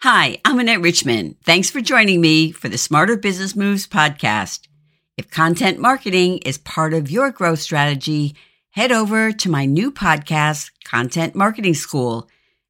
Hi, 0.00 0.38
I'm 0.44 0.58
Annette 0.58 0.82
Richmond. 0.82 1.36
Thanks 1.42 1.70
for 1.70 1.80
joining 1.80 2.20
me 2.20 2.52
for 2.52 2.68
the 2.68 2.76
Smarter 2.76 3.16
Business 3.16 3.56
Moves 3.56 3.86
podcast. 3.86 4.68
If 5.16 5.30
content 5.30 5.78
marketing 5.78 6.40
is 6.44 6.58
part 6.58 6.92
of 6.92 7.10
your 7.10 7.30
growth 7.30 7.60
strategy, 7.60 8.36
head 8.72 8.92
over 8.92 9.32
to 9.32 9.50
my 9.50 9.64
new 9.64 9.90
podcast, 9.90 10.70
Content 10.84 11.34
Marketing 11.34 11.72
School, 11.72 12.28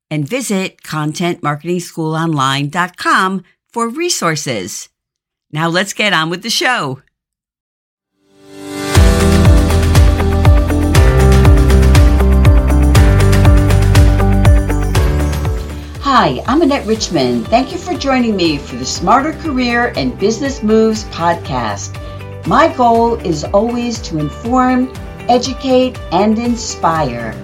and 0.09 0.25
visit 0.27 0.83
contentmarketingschoolonline.com 0.83 3.45
for 3.73 3.89
resources. 3.89 4.89
Now 5.51 5.69
let's 5.69 5.95
get 5.95 6.13
on 6.13 6.31
with 6.31 6.45
the 6.45 6.51
show. 6.51 7.03
Hi, 16.09 16.41
I'm 16.47 16.63
Annette 16.63 16.87
Richmond. 16.87 17.49
Thank 17.49 17.73
you 17.73 17.79
for 17.79 17.93
joining 17.93 18.37
me 18.37 18.59
for 18.59 18.77
the 18.77 18.87
Smarter 18.87 19.33
Career 19.33 19.93
and 19.97 20.17
Business 20.21 20.63
Moves 20.63 21.03
podcast. 21.07 21.97
My 22.47 22.73
goal 22.77 23.17
is 23.27 23.43
always 23.43 23.99
to 24.03 24.19
inform, 24.19 24.93
educate, 25.29 25.99
and 26.13 26.39
inspire. 26.39 27.35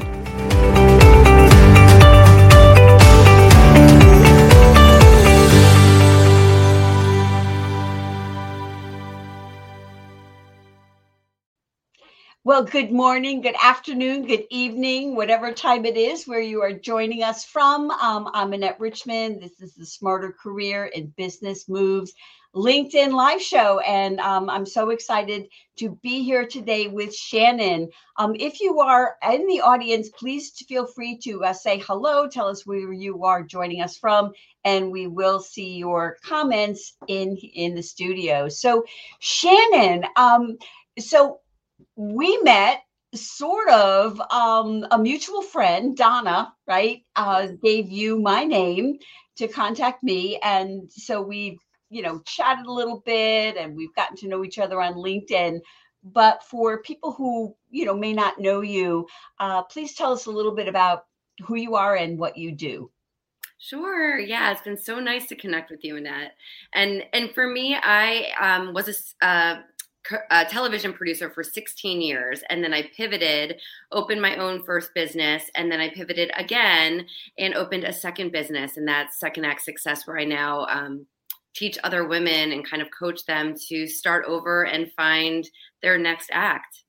Well, 12.45 12.65
good 12.65 12.91
morning, 12.91 13.41
good 13.41 13.55
afternoon, 13.63 14.27
good 14.27 14.47
evening, 14.51 15.15
whatever 15.15 15.53
time 15.53 15.85
it 15.85 15.97
is 15.97 16.27
where 16.27 16.41
you 16.41 16.61
are 16.61 16.73
joining 16.73 17.23
us 17.23 17.45
from. 17.45 17.93
Um, 17.93 18.29
I'm 18.35 18.53
Annette 18.53 18.81
Richmond. 18.81 19.41
This 19.41 19.61
is 19.61 19.77
the 19.77 19.87
Smarter 19.87 20.33
Career 20.33 20.91
and 20.93 21.15
Business 21.15 21.69
Moves 21.69 22.15
LinkedIn 22.53 23.13
live 23.13 23.41
show. 23.41 23.79
And 23.79 24.19
um, 24.19 24.51
I'm 24.51 24.67
so 24.67 24.91
excited 24.91 25.47
to 25.77 25.91
be 26.03 26.25
here 26.25 26.45
today 26.45 26.89
with 26.89 27.15
Shannon. 27.15 27.89
Um, 28.17 28.35
if 28.41 28.61
you 28.61 28.81
are 28.81 29.19
in 29.31 29.47
the 29.47 29.61
audience, 29.61 30.09
please 30.09 30.51
feel 30.67 30.85
free 30.85 31.19
to 31.19 31.45
uh, 31.45 31.53
say 31.53 31.79
hello, 31.79 32.27
tell 32.29 32.49
us 32.49 32.67
where 32.67 32.93
you 32.93 33.23
are 33.23 33.45
joining 33.45 33.83
us 33.83 33.97
from, 33.97 34.33
and 34.65 34.91
we 34.91 35.07
will 35.07 35.39
see 35.39 35.75
your 35.77 36.17
comments 36.25 36.95
in, 37.07 37.37
in 37.37 37.77
the 37.77 37.83
studio. 37.85 38.49
So, 38.49 38.85
Shannon, 39.21 40.07
um, 40.17 40.59
so 40.99 41.39
we 41.97 42.39
met 42.43 42.83
sort 43.15 43.69
of 43.69 44.21
um, 44.31 44.87
a 44.91 44.99
mutual 44.99 45.43
friend, 45.43 45.97
Donna, 45.97 46.53
right, 46.67 47.03
uh, 47.17 47.49
gave 47.63 47.91
you 47.91 48.19
my 48.21 48.45
name 48.45 48.99
to 49.37 49.49
contact 49.49 50.03
me. 50.03 50.39
And 50.43 50.91
so 50.91 51.21
we, 51.21 51.59
you 51.91 52.03
know, 52.03 52.21
chatted 52.25 52.67
a 52.67 52.73
little 52.73 53.03
bit 53.05 53.57
and 53.57 53.77
we've 53.77 53.95
gotten 53.95 54.17
to 54.19 54.29
know 54.29 54.45
each 54.45 54.59
other 54.59 54.81
on 54.81 54.95
LinkedIn. 54.95 55.61
But 56.05 56.43
for 56.43 56.83
people 56.83 57.13
who, 57.13 57.55
you 57.71 57.85
know, 57.85 57.97
may 57.97 58.13
not 58.13 58.41
know 58.41 58.63
you, 58.63 59.07
uh, 59.39 59.63
please 59.63 59.95
tell 59.95 60.13
us 60.13 60.27
a 60.27 60.31
little 60.31 60.55
bit 60.55 60.69
about 60.69 61.05
who 61.45 61.57
you 61.57 61.75
are 61.77 61.97
and 61.97 62.19
what 62.19 62.37
you 62.37 62.53
do. 62.53 62.91
Sure. 63.59 64.19
Yeah, 64.19 64.51
it's 64.51 64.63
been 64.63 64.77
so 64.77 64.99
nice 64.99 65.29
to 65.29 65.37
connect 65.37 65.71
with 65.71 65.85
you, 65.85 65.97
Annette. 65.97 66.33
And 66.75 67.05
and 67.13 67.31
for 67.31 67.47
me, 67.47 67.77
I 67.81 68.33
um, 68.41 68.75
was 68.75 69.15
a, 69.23 69.25
uh, 69.25 69.61
a 70.31 70.45
television 70.45 70.93
producer 70.93 71.31
for 71.31 71.43
16 71.43 72.01
years 72.01 72.43
and 72.51 72.63
then 72.63 72.75
I 72.75 72.91
pivoted, 72.97 73.61
opened 73.93 74.21
my 74.21 74.37
own 74.37 74.65
first 74.65 74.95
business, 74.95 75.45
and 75.55 75.71
then 75.71 75.81
I 75.81 75.91
pivoted 75.91 76.31
again 76.37 77.07
and 77.39 77.55
opened 77.55 77.85
a 77.85 77.93
second 77.93 78.33
business, 78.33 78.77
and 78.77 78.87
that's 78.87 79.21
Second 79.21 79.45
Act 79.45 79.63
Success, 79.63 80.07
where 80.07 80.19
I 80.19 80.25
now 80.25 80.67
um, 80.67 81.07
teach 81.55 81.79
other 81.85 82.07
women 82.07 82.53
and 82.53 82.69
kind 82.69 82.83
of 82.83 82.89
coach 82.97 83.25
them 83.27 83.55
to 83.69 83.87
start 83.87 84.25
over 84.27 84.65
and 84.65 84.93
find 84.93 85.49
their 85.83 85.99
next 85.99 86.31
act. 86.33 86.83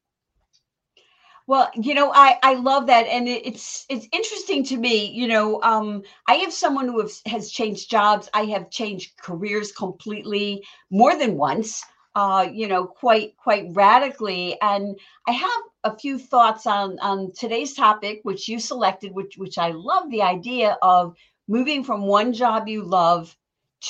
Well, 1.45 1.69
you 1.75 1.94
know, 1.94 2.09
I 2.13 2.40
I 2.41 2.53
love 2.53 2.88
that, 2.88 3.06
and 3.07 3.28
it, 3.28 3.45
it's 3.45 3.85
it's 3.90 4.07
interesting 4.13 4.63
to 4.66 4.78
me. 4.78 5.12
You 5.12 5.28
know, 5.28 5.62
um, 5.62 6.03
I 6.25 6.35
have 6.35 6.53
someone 6.53 6.88
who 6.88 7.01
have, 7.01 7.12
has 7.25 7.51
changed 7.51 7.91
jobs. 7.91 8.30
I 8.34 8.44
have 8.45 8.69
changed 8.69 9.18
careers 9.22 9.74
completely 9.74 10.63
more 10.90 11.18
than 11.18 11.35
once 11.35 11.84
uh, 12.16 12.47
you 12.51 12.68
know, 12.68 12.85
quite 12.85 13.35
quite 13.38 13.68
radically. 13.72 14.57
And 14.62 15.00
I 15.28 15.31
have 15.31 15.62
a 15.84 15.97
few 15.97 16.18
thoughts 16.19 16.66
on 16.68 17.00
on 17.00 17.31
today's 17.38 17.74
topic, 17.74 18.19
which 18.24 18.47
you 18.47 18.59
selected, 18.59 19.13
which 19.13 19.35
which 19.38 19.57
I 19.57 19.72
love 19.72 20.09
the 20.09 20.22
idea 20.22 20.78
of 20.81 21.16
moving 21.47 21.84
from 21.84 22.06
one 22.07 22.34
job 22.34 22.68
you 22.68 22.84
love 22.84 23.35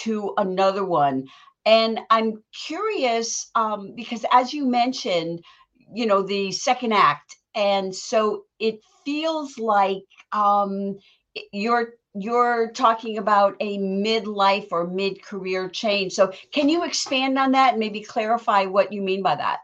to 0.03 0.33
another 0.37 0.85
one. 0.85 1.27
And 1.65 1.99
I'm 2.09 2.43
curious 2.67 3.49
um, 3.55 3.93
because, 3.95 4.25
as 4.31 4.53
you 4.53 4.65
mentioned, 4.65 5.43
you 5.93 6.05
know, 6.05 6.23
the 6.23 6.51
second 6.51 6.93
act, 6.93 7.35
and 7.55 7.95
so 7.95 8.43
it 8.59 8.79
feels 9.05 9.57
like 9.57 10.03
um, 10.31 10.97
you're 11.51 11.93
you're 12.15 12.71
talking 12.71 13.17
about 13.17 13.55
a 13.59 13.79
midlife 13.79 14.67
or 14.71 14.85
mid-career 14.85 15.67
change. 15.69 16.13
So 16.13 16.31
can 16.51 16.69
you 16.69 16.83
expand 16.83 17.39
on 17.39 17.51
that 17.53 17.71
and 17.71 17.79
maybe 17.79 18.01
clarify 18.01 18.65
what 18.65 18.93
you 18.93 19.01
mean 19.01 19.23
by 19.23 19.35
that? 19.35 19.59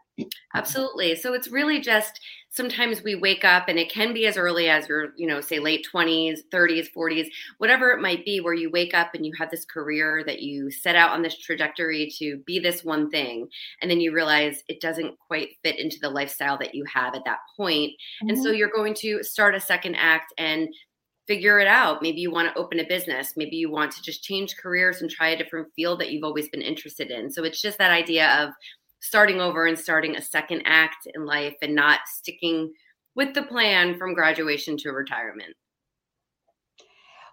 Absolutely. 0.56 1.16
So 1.16 1.34
it's 1.34 1.50
really 1.50 1.80
just 1.80 2.20
sometimes 2.52 3.04
we 3.04 3.16
wake 3.16 3.46
up 3.46 3.70
and 3.70 3.78
it 3.78 3.92
can 3.92 4.14
be 4.14 4.26
as 4.26 4.36
early 4.36 4.70
as 4.70 4.90
your, 4.90 5.10
you 5.16 5.28
know, 5.28 5.40
say 5.40 5.60
late 5.60 5.88
20s, 5.94 6.40
30s, 6.52 6.88
40s, 6.96 7.28
whatever 7.60 7.92
it 7.92 8.02
might 8.02 8.26
be, 8.26 8.42
where 8.42 8.54
you 8.54 8.72
wake 8.72 8.94
up 8.94 9.14
and 9.14 9.26
you 9.26 9.32
have 9.38 9.52
this 9.52 9.66
career 9.66 10.24
that 10.26 10.42
you 10.42 10.72
set 10.72 10.96
out 10.96 11.12
on 11.12 11.22
this 11.22 11.38
trajectory 11.38 12.12
to 12.18 12.38
be 12.46 12.60
this 12.60 12.84
one 12.84 13.10
thing. 13.10 13.48
And 13.82 13.90
then 13.90 14.02
you 14.02 14.12
realize 14.12 14.64
it 14.68 14.82
doesn't 14.82 15.18
quite 15.20 15.50
fit 15.64 15.80
into 15.80 16.00
the 16.02 16.10
lifestyle 16.10 16.58
that 16.58 16.74
you 16.74 16.84
have 16.92 17.14
at 17.16 17.24
that 17.26 17.40
point. 17.56 17.92
Mm-hmm. 17.92 18.30
And 18.30 18.38
so 18.38 18.50
mm-hmm. 18.50 18.58
you're 18.58 18.72
going 18.76 18.96
to 18.96 19.24
start 19.24 19.56
a 19.56 19.62
second 19.62 19.96
act 19.96 20.34
and 20.38 20.68
figure 21.30 21.60
it 21.60 21.68
out. 21.68 22.02
Maybe 22.02 22.22
you 22.22 22.32
want 22.32 22.52
to 22.52 22.60
open 22.60 22.80
a 22.80 22.88
business. 22.88 23.34
Maybe 23.38 23.56
you 23.56 23.70
want 23.70 23.92
to 23.92 24.02
just 24.02 24.24
change 24.24 24.58
careers 24.58 25.00
and 25.00 25.12
try 25.12 25.30
a 25.30 25.38
different 25.38 25.68
field 25.76 26.00
that 26.00 26.12
you've 26.12 26.24
always 26.24 26.50
been 26.50 26.64
interested 26.64 27.12
in. 27.12 27.30
So 27.30 27.44
it's 27.44 27.62
just 27.62 27.78
that 27.78 27.92
idea 27.92 28.44
of 28.44 28.50
starting 29.00 29.40
over 29.40 29.68
and 29.68 29.78
starting 29.78 30.16
a 30.16 30.24
second 30.24 30.64
act 30.66 31.08
in 31.14 31.28
life 31.28 31.54
and 31.62 31.76
not 31.76 32.00
sticking 32.08 32.74
with 33.14 33.36
the 33.36 33.44
plan 33.44 33.96
from 34.00 34.16
graduation 34.16 34.76
to 34.78 34.90
retirement. 34.90 35.54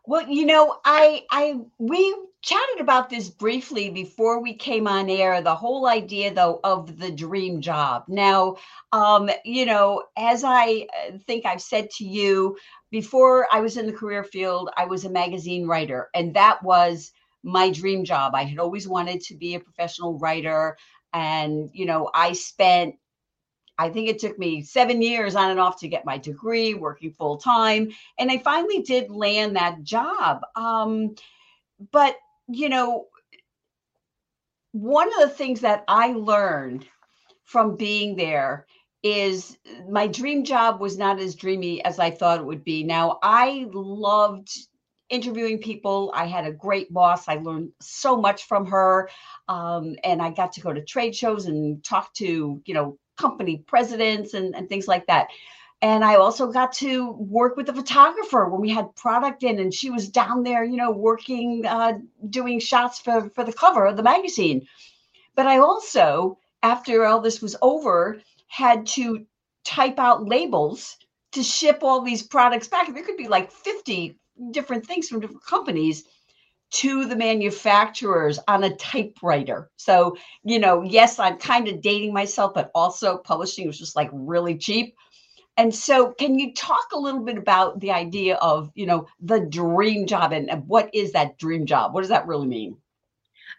Well, 0.04 0.28
you 0.28 0.44
know, 0.44 0.76
I 0.84 1.22
I 1.30 1.54
we 1.78 2.14
chatted 2.46 2.80
about 2.80 3.10
this 3.10 3.28
briefly 3.28 3.90
before 3.90 4.40
we 4.40 4.54
came 4.54 4.86
on 4.86 5.10
air, 5.10 5.42
the 5.42 5.54
whole 5.54 5.88
idea 5.88 6.32
though 6.32 6.60
of 6.62 6.98
the 6.98 7.10
dream 7.10 7.60
job. 7.60 8.04
Now, 8.06 8.56
um, 8.92 9.28
you 9.44 9.66
know, 9.66 10.04
as 10.16 10.44
I 10.44 10.86
uh, 10.96 11.18
think 11.26 11.44
I've 11.44 11.60
said 11.60 11.90
to 11.98 12.04
you, 12.04 12.56
before 12.90 13.48
I 13.52 13.60
was 13.60 13.76
in 13.76 13.86
the 13.86 13.92
career 13.92 14.22
field, 14.22 14.70
I 14.76 14.84
was 14.86 15.04
a 15.04 15.10
magazine 15.10 15.66
writer, 15.66 16.08
and 16.14 16.32
that 16.34 16.62
was 16.62 17.12
my 17.42 17.70
dream 17.70 18.04
job. 18.04 18.34
I 18.34 18.44
had 18.44 18.58
always 18.58 18.86
wanted 18.88 19.20
to 19.22 19.34
be 19.34 19.54
a 19.54 19.60
professional 19.60 20.18
writer. 20.18 20.76
And, 21.12 21.70
you 21.72 21.86
know, 21.86 22.10
I 22.12 22.32
spent, 22.32 22.96
I 23.78 23.88
think 23.88 24.08
it 24.08 24.18
took 24.18 24.38
me 24.38 24.62
seven 24.62 25.00
years 25.00 25.36
on 25.36 25.50
and 25.50 25.60
off 25.60 25.80
to 25.80 25.88
get 25.88 26.04
my 26.04 26.18
degree, 26.18 26.74
working 26.74 27.12
full 27.12 27.36
time. 27.38 27.92
And 28.18 28.30
I 28.30 28.38
finally 28.38 28.82
did 28.82 29.10
land 29.10 29.56
that 29.56 29.82
job. 29.82 30.42
Um, 30.56 31.14
but, 31.92 32.16
you 32.48 32.68
know, 32.68 33.06
one 34.72 35.08
of 35.08 35.20
the 35.20 35.34
things 35.34 35.60
that 35.60 35.84
I 35.88 36.12
learned 36.12 36.86
from 37.44 37.76
being 37.76 38.16
there 38.16 38.66
is 39.02 39.56
my 39.88 40.06
dream 40.06 40.44
job 40.44 40.80
was 40.80 40.98
not 40.98 41.20
as 41.20 41.34
dreamy 41.34 41.84
as 41.84 41.98
I 41.98 42.10
thought 42.10 42.40
it 42.40 42.46
would 42.46 42.64
be. 42.64 42.82
Now, 42.82 43.18
I 43.22 43.66
loved 43.72 44.50
interviewing 45.08 45.58
people. 45.58 46.10
I 46.14 46.26
had 46.26 46.46
a 46.46 46.52
great 46.52 46.92
boss. 46.92 47.28
I 47.28 47.37
learned 47.37 47.70
so 47.81 48.16
much 48.16 48.44
from 48.44 48.66
her. 48.66 49.08
Um, 49.49 49.96
and 50.02 50.20
I 50.20 50.31
got 50.31 50.52
to 50.54 50.60
go 50.60 50.72
to 50.72 50.84
trade 50.84 51.14
shows 51.14 51.46
and 51.46 51.82
talk 51.84 52.12
to, 52.14 52.60
you 52.64 52.75
know, 52.75 52.99
company 53.16 53.62
presidents 53.66 54.34
and, 54.34 54.54
and 54.54 54.69
things 54.69 54.88
like 54.88 55.06
that. 55.06 55.28
And 55.82 56.05
I 56.05 56.14
also 56.14 56.50
got 56.50 56.73
to 56.75 57.12
work 57.12 57.56
with 57.56 57.69
a 57.69 57.75
photographer 57.75 58.49
when 58.49 58.61
we 58.61 58.70
had 58.70 58.94
product 58.96 59.43
in, 59.43 59.58
and 59.58 59.73
she 59.73 59.90
was 59.90 60.08
down 60.08 60.43
there, 60.43 60.64
you 60.64 60.76
know, 60.76 60.90
working, 60.90 61.67
uh, 61.67 61.99
doing 62.31 62.61
shots 62.61 62.99
for, 62.99 63.28
for 63.31 63.44
the 63.44 63.52
cover 63.52 63.84
of 63.84 63.96
the 63.96 64.02
magazine. 64.02 64.67
But 65.34 65.46
I 65.46 65.58
also, 65.58 66.38
after 66.62 67.05
all 67.05 67.20
this 67.20 67.43
was 67.43 67.56
over, 67.61 68.20
had 68.49 68.87
to 68.87 69.26
type 69.64 69.99
out 69.99 70.25
labels 70.25 70.96
to 71.32 71.43
ship 71.43 71.81
all 71.82 72.00
these 72.00 72.23
products 72.23 72.69
back. 72.69 72.93
There 72.93 73.02
could 73.05 73.19
be 73.19 73.28
like 73.28 73.52
50 73.52 74.19
different 74.50 74.87
things 74.87 75.08
from 75.08 75.20
different 75.20 75.44
companies 75.44 76.05
to 76.70 77.05
the 77.05 77.17
manufacturers 77.17 78.38
on 78.49 78.64
a 78.64 78.75
typewriter. 78.76 79.70
So, 79.76 80.17
you 80.44 80.58
know, 80.58 80.82
yes, 80.82 81.19
I'm 81.19 81.38
kind 81.38 81.69
of 81.69 81.81
dating 81.81 82.12
myself, 82.12 82.55
but 82.55 82.70
also 82.75 83.19
publishing 83.19 83.67
was 83.67 83.78
just 83.78 83.96
like 83.96 84.11
really 84.12 84.56
cheap. 84.56 84.96
And 85.56 85.75
so 85.75 86.12
can 86.12 86.38
you 86.38 86.53
talk 86.55 86.87
a 86.93 86.99
little 86.99 87.20
bit 87.20 87.38
about 87.38 87.81
the 87.81 87.91
idea 87.91 88.37
of 88.37 88.70
you 88.75 88.87
know 88.87 89.06
the 89.20 89.41
dream 89.41 90.06
job 90.06 90.32
and, 90.32 90.50
what 90.67 90.91
is 90.94 91.12
that 91.12 91.38
dream 91.38 91.67
job 91.67 91.94
what 91.94 92.00
does 92.03 92.11
that 92.11 92.26
really 92.26 92.47
mean 92.47 92.76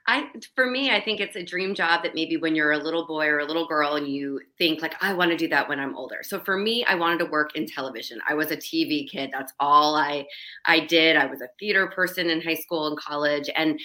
I 0.10 0.30
for 0.56 0.66
me, 0.66 0.90
I 0.90 1.02
think 1.02 1.20
it's 1.20 1.36
a 1.36 1.44
dream 1.44 1.76
job 1.76 2.04
that 2.04 2.16
maybe 2.16 2.38
when 2.38 2.56
you're 2.56 2.72
a 2.72 2.78
little 2.78 3.06
boy 3.06 3.26
or 3.28 3.40
a 3.40 3.46
little 3.46 3.68
girl 3.68 3.96
and 3.96 4.08
you 4.08 4.40
think 4.58 4.82
like 4.82 4.96
I 5.04 5.14
want 5.14 5.32
to 5.32 5.38
do 5.38 5.50
that 5.50 5.68
when 5.68 5.82
I'm 5.82 5.98
older. 5.98 6.20
So 6.24 6.40
for 6.40 6.58
me, 6.58 6.86
I 6.86 6.96
wanted 6.96 7.20
to 7.20 7.26
work 7.26 7.56
in 7.56 7.68
television. 7.68 8.20
I 8.28 8.34
was 8.34 8.52
a 8.52 8.58
TV 8.58 9.10
kid. 9.10 9.32
That's 9.34 9.52
all 9.60 9.96
I 9.96 10.26
I 10.66 10.80
did. 10.80 11.18
I 11.18 11.26
was 11.26 11.42
a 11.42 11.50
theater 11.60 11.88
person 11.88 12.30
in 12.30 12.42
high 12.42 12.56
school 12.56 12.88
and 12.88 12.98
college 12.98 13.50
and 13.56 13.80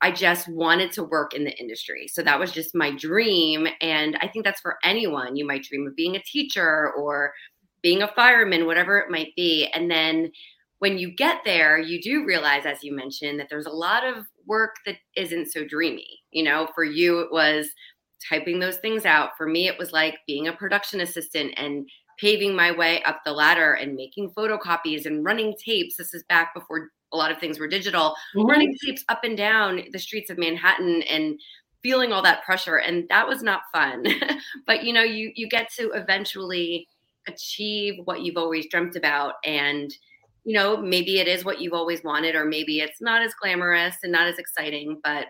I 0.00 0.12
just 0.12 0.48
wanted 0.48 0.92
to 0.92 1.02
work 1.04 1.34
in 1.34 1.44
the 1.44 1.58
industry. 1.58 2.08
So 2.08 2.22
that 2.22 2.38
was 2.38 2.52
just 2.52 2.74
my 2.74 2.92
dream 2.94 3.66
and 3.80 4.16
I 4.20 4.28
think 4.28 4.44
that's 4.44 4.60
for 4.60 4.76
anyone. 4.84 5.34
You 5.34 5.46
might 5.46 5.64
dream 5.64 5.86
of 5.88 5.96
being 5.96 6.14
a 6.14 6.22
teacher 6.22 6.92
or 6.92 7.32
being 7.84 8.02
a 8.02 8.08
fireman, 8.08 8.64
whatever 8.64 8.98
it 8.98 9.10
might 9.10 9.36
be. 9.36 9.68
And 9.74 9.90
then 9.90 10.32
when 10.78 10.96
you 10.96 11.14
get 11.14 11.42
there, 11.44 11.78
you 11.78 12.00
do 12.00 12.24
realize, 12.24 12.64
as 12.64 12.82
you 12.82 12.96
mentioned, 12.96 13.38
that 13.38 13.48
there's 13.50 13.66
a 13.66 13.70
lot 13.70 14.04
of 14.04 14.24
work 14.46 14.76
that 14.86 14.96
isn't 15.16 15.52
so 15.52 15.66
dreamy. 15.66 16.22
You 16.32 16.44
know, 16.44 16.66
for 16.74 16.82
you, 16.82 17.20
it 17.20 17.30
was 17.30 17.68
typing 18.26 18.58
those 18.58 18.78
things 18.78 19.04
out. 19.04 19.32
For 19.36 19.46
me, 19.46 19.68
it 19.68 19.78
was 19.78 19.92
like 19.92 20.16
being 20.26 20.48
a 20.48 20.52
production 20.54 21.02
assistant 21.02 21.52
and 21.58 21.86
paving 22.18 22.56
my 22.56 22.72
way 22.72 23.02
up 23.02 23.20
the 23.24 23.32
ladder 23.32 23.74
and 23.74 23.94
making 23.94 24.30
photocopies 24.30 25.04
and 25.04 25.22
running 25.22 25.54
tapes. 25.62 25.98
This 25.98 26.14
is 26.14 26.24
back 26.24 26.54
before 26.54 26.88
a 27.12 27.16
lot 27.18 27.30
of 27.30 27.38
things 27.38 27.58
were 27.58 27.68
digital, 27.68 28.14
mm-hmm. 28.34 28.48
running 28.48 28.74
tapes 28.82 29.04
up 29.10 29.24
and 29.24 29.36
down 29.36 29.82
the 29.92 29.98
streets 29.98 30.30
of 30.30 30.38
Manhattan 30.38 31.02
and 31.02 31.38
feeling 31.82 32.12
all 32.12 32.22
that 32.22 32.42
pressure 32.44 32.76
and 32.76 33.06
that 33.10 33.28
was 33.28 33.42
not 33.42 33.60
fun. 33.72 34.06
but 34.66 34.84
you 34.84 34.92
know, 34.92 35.02
you 35.02 35.32
you 35.34 35.48
get 35.48 35.70
to 35.74 35.90
eventually 35.92 36.88
achieve 37.28 38.00
what 38.04 38.22
you've 38.22 38.36
always 38.36 38.66
dreamt 38.68 38.96
about 38.96 39.34
and 39.44 39.92
you 40.44 40.52
know, 40.52 40.76
maybe 40.76 41.18
it 41.18 41.26
is 41.26 41.44
what 41.44 41.60
you've 41.60 41.72
always 41.72 42.04
wanted, 42.04 42.34
or 42.34 42.44
maybe 42.44 42.80
it's 42.80 43.00
not 43.00 43.22
as 43.22 43.32
glamorous 43.40 43.96
and 44.02 44.12
not 44.12 44.28
as 44.28 44.38
exciting, 44.38 45.00
but 45.02 45.28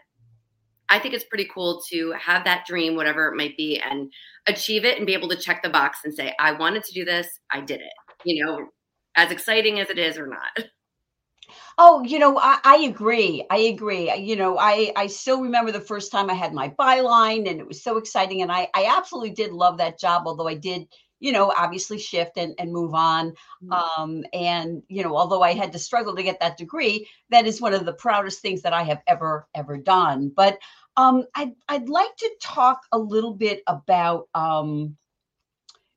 I 0.88 0.98
think 0.98 1.14
it's 1.14 1.24
pretty 1.24 1.48
cool 1.52 1.80
to 1.90 2.12
have 2.12 2.44
that 2.44 2.66
dream, 2.66 2.96
whatever 2.96 3.28
it 3.28 3.36
might 3.36 3.56
be, 3.56 3.80
and 3.80 4.12
achieve 4.46 4.84
it 4.84 4.98
and 4.98 5.06
be 5.06 5.14
able 5.14 5.28
to 5.28 5.36
check 5.36 5.62
the 5.62 5.70
box 5.70 6.00
and 6.04 6.12
say, 6.12 6.34
I 6.38 6.52
wanted 6.52 6.84
to 6.84 6.92
do 6.92 7.04
this, 7.04 7.28
I 7.50 7.60
did 7.60 7.80
it. 7.80 7.92
You 8.24 8.44
know, 8.44 8.68
as 9.16 9.30
exciting 9.30 9.80
as 9.80 9.88
it 9.88 9.98
is 9.98 10.18
or 10.18 10.26
not. 10.26 10.58
Oh, 11.76 12.04
you 12.04 12.20
know, 12.20 12.38
I, 12.38 12.58
I, 12.62 12.76
agree. 12.84 13.44
I 13.50 13.58
agree. 13.58 14.12
You 14.14 14.36
know, 14.36 14.56
I 14.58 14.92
I 14.94 15.08
still 15.08 15.42
remember 15.42 15.72
the 15.72 15.80
first 15.80 16.12
time 16.12 16.30
I 16.30 16.34
had 16.34 16.52
my 16.52 16.68
byline, 16.70 17.50
and 17.50 17.60
it 17.60 17.66
was 17.66 17.82
so 17.82 17.96
exciting. 17.96 18.42
And 18.42 18.52
I 18.52 18.68
I 18.74 18.86
absolutely 18.96 19.32
did 19.32 19.52
love 19.52 19.76
that 19.78 19.98
job, 19.98 20.22
although 20.26 20.46
I 20.46 20.54
did 20.54 20.86
you 21.20 21.32
know, 21.32 21.52
obviously 21.56 21.98
shift 21.98 22.36
and, 22.36 22.54
and 22.58 22.72
move 22.72 22.94
on. 22.94 23.30
Mm-hmm. 23.62 23.72
Um, 23.72 24.24
and, 24.32 24.82
you 24.88 25.02
know, 25.02 25.16
although 25.16 25.42
I 25.42 25.54
had 25.54 25.72
to 25.72 25.78
struggle 25.78 26.14
to 26.14 26.22
get 26.22 26.40
that 26.40 26.58
degree, 26.58 27.08
that 27.30 27.46
is 27.46 27.60
one 27.60 27.72
of 27.72 27.86
the 27.86 27.94
proudest 27.94 28.40
things 28.40 28.62
that 28.62 28.72
I 28.72 28.82
have 28.82 29.00
ever, 29.06 29.46
ever 29.54 29.78
done. 29.78 30.32
But 30.34 30.58
um, 30.96 31.24
I'd, 31.34 31.52
I'd 31.68 31.88
like 31.88 32.14
to 32.18 32.30
talk 32.42 32.82
a 32.92 32.98
little 32.98 33.34
bit 33.34 33.62
about 33.66 34.28
um, 34.34 34.96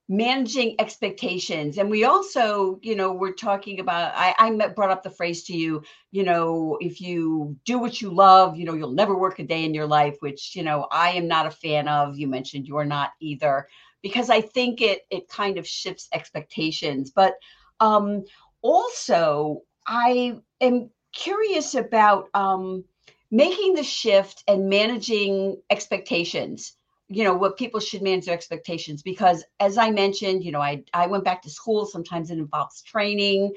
managing 0.09 0.75
expectations. 0.79 1.77
And 1.77 1.89
we 1.89 2.05
also, 2.05 2.79
you 2.81 2.95
know, 2.95 3.11
we're 3.11 3.33
talking 3.33 3.81
about, 3.81 4.13
I, 4.15 4.33
I 4.39 4.49
met, 4.51 4.75
brought 4.75 4.89
up 4.89 5.03
the 5.03 5.09
phrase 5.09 5.43
to 5.45 5.53
you, 5.53 5.83
you 6.11 6.23
know, 6.23 6.77
if 6.79 7.01
you 7.01 7.57
do 7.65 7.77
what 7.77 8.01
you 8.01 8.09
love, 8.09 8.57
you 8.57 8.63
know, 8.63 8.73
you'll 8.73 8.93
never 8.93 9.17
work 9.17 9.39
a 9.39 9.43
day 9.43 9.65
in 9.65 9.73
your 9.73 9.85
life, 9.85 10.15
which, 10.21 10.55
you 10.55 10.63
know, 10.63 10.87
I 10.89 11.11
am 11.11 11.27
not 11.27 11.45
a 11.45 11.51
fan 11.51 11.89
of. 11.89 12.17
You 12.17 12.27
mentioned 12.27 12.67
you're 12.67 12.85
not 12.85 13.11
either 13.19 13.67
because 14.01 14.29
I 14.29 14.41
think 14.41 14.81
it 14.81 15.01
it 15.09 15.27
kind 15.29 15.57
of 15.57 15.67
shifts 15.67 16.07
expectations. 16.13 17.11
But 17.11 17.35
um, 17.79 18.25
also, 18.61 19.61
I 19.85 20.39
am 20.61 20.89
curious 21.13 21.75
about 21.75 22.29
um, 22.33 22.83
making 23.31 23.75
the 23.75 23.83
shift 23.83 24.43
and 24.47 24.69
managing 24.69 25.61
expectations 25.69 26.73
you 27.09 27.23
know 27.23 27.33
what 27.33 27.57
people 27.57 27.79
should 27.79 28.01
manage 28.01 28.25
their 28.25 28.35
expectations. 28.35 29.01
Because 29.01 29.43
as 29.59 29.77
i 29.77 29.89
mentioned 29.89 30.43
you 30.43 30.51
know 30.51 30.61
i 30.61 30.83
i 30.93 31.07
went 31.07 31.23
back 31.23 31.41
to 31.41 31.49
school 31.49 31.85
sometimes 31.85 32.29
it 32.29 32.37
involves 32.37 32.81
training. 32.81 33.53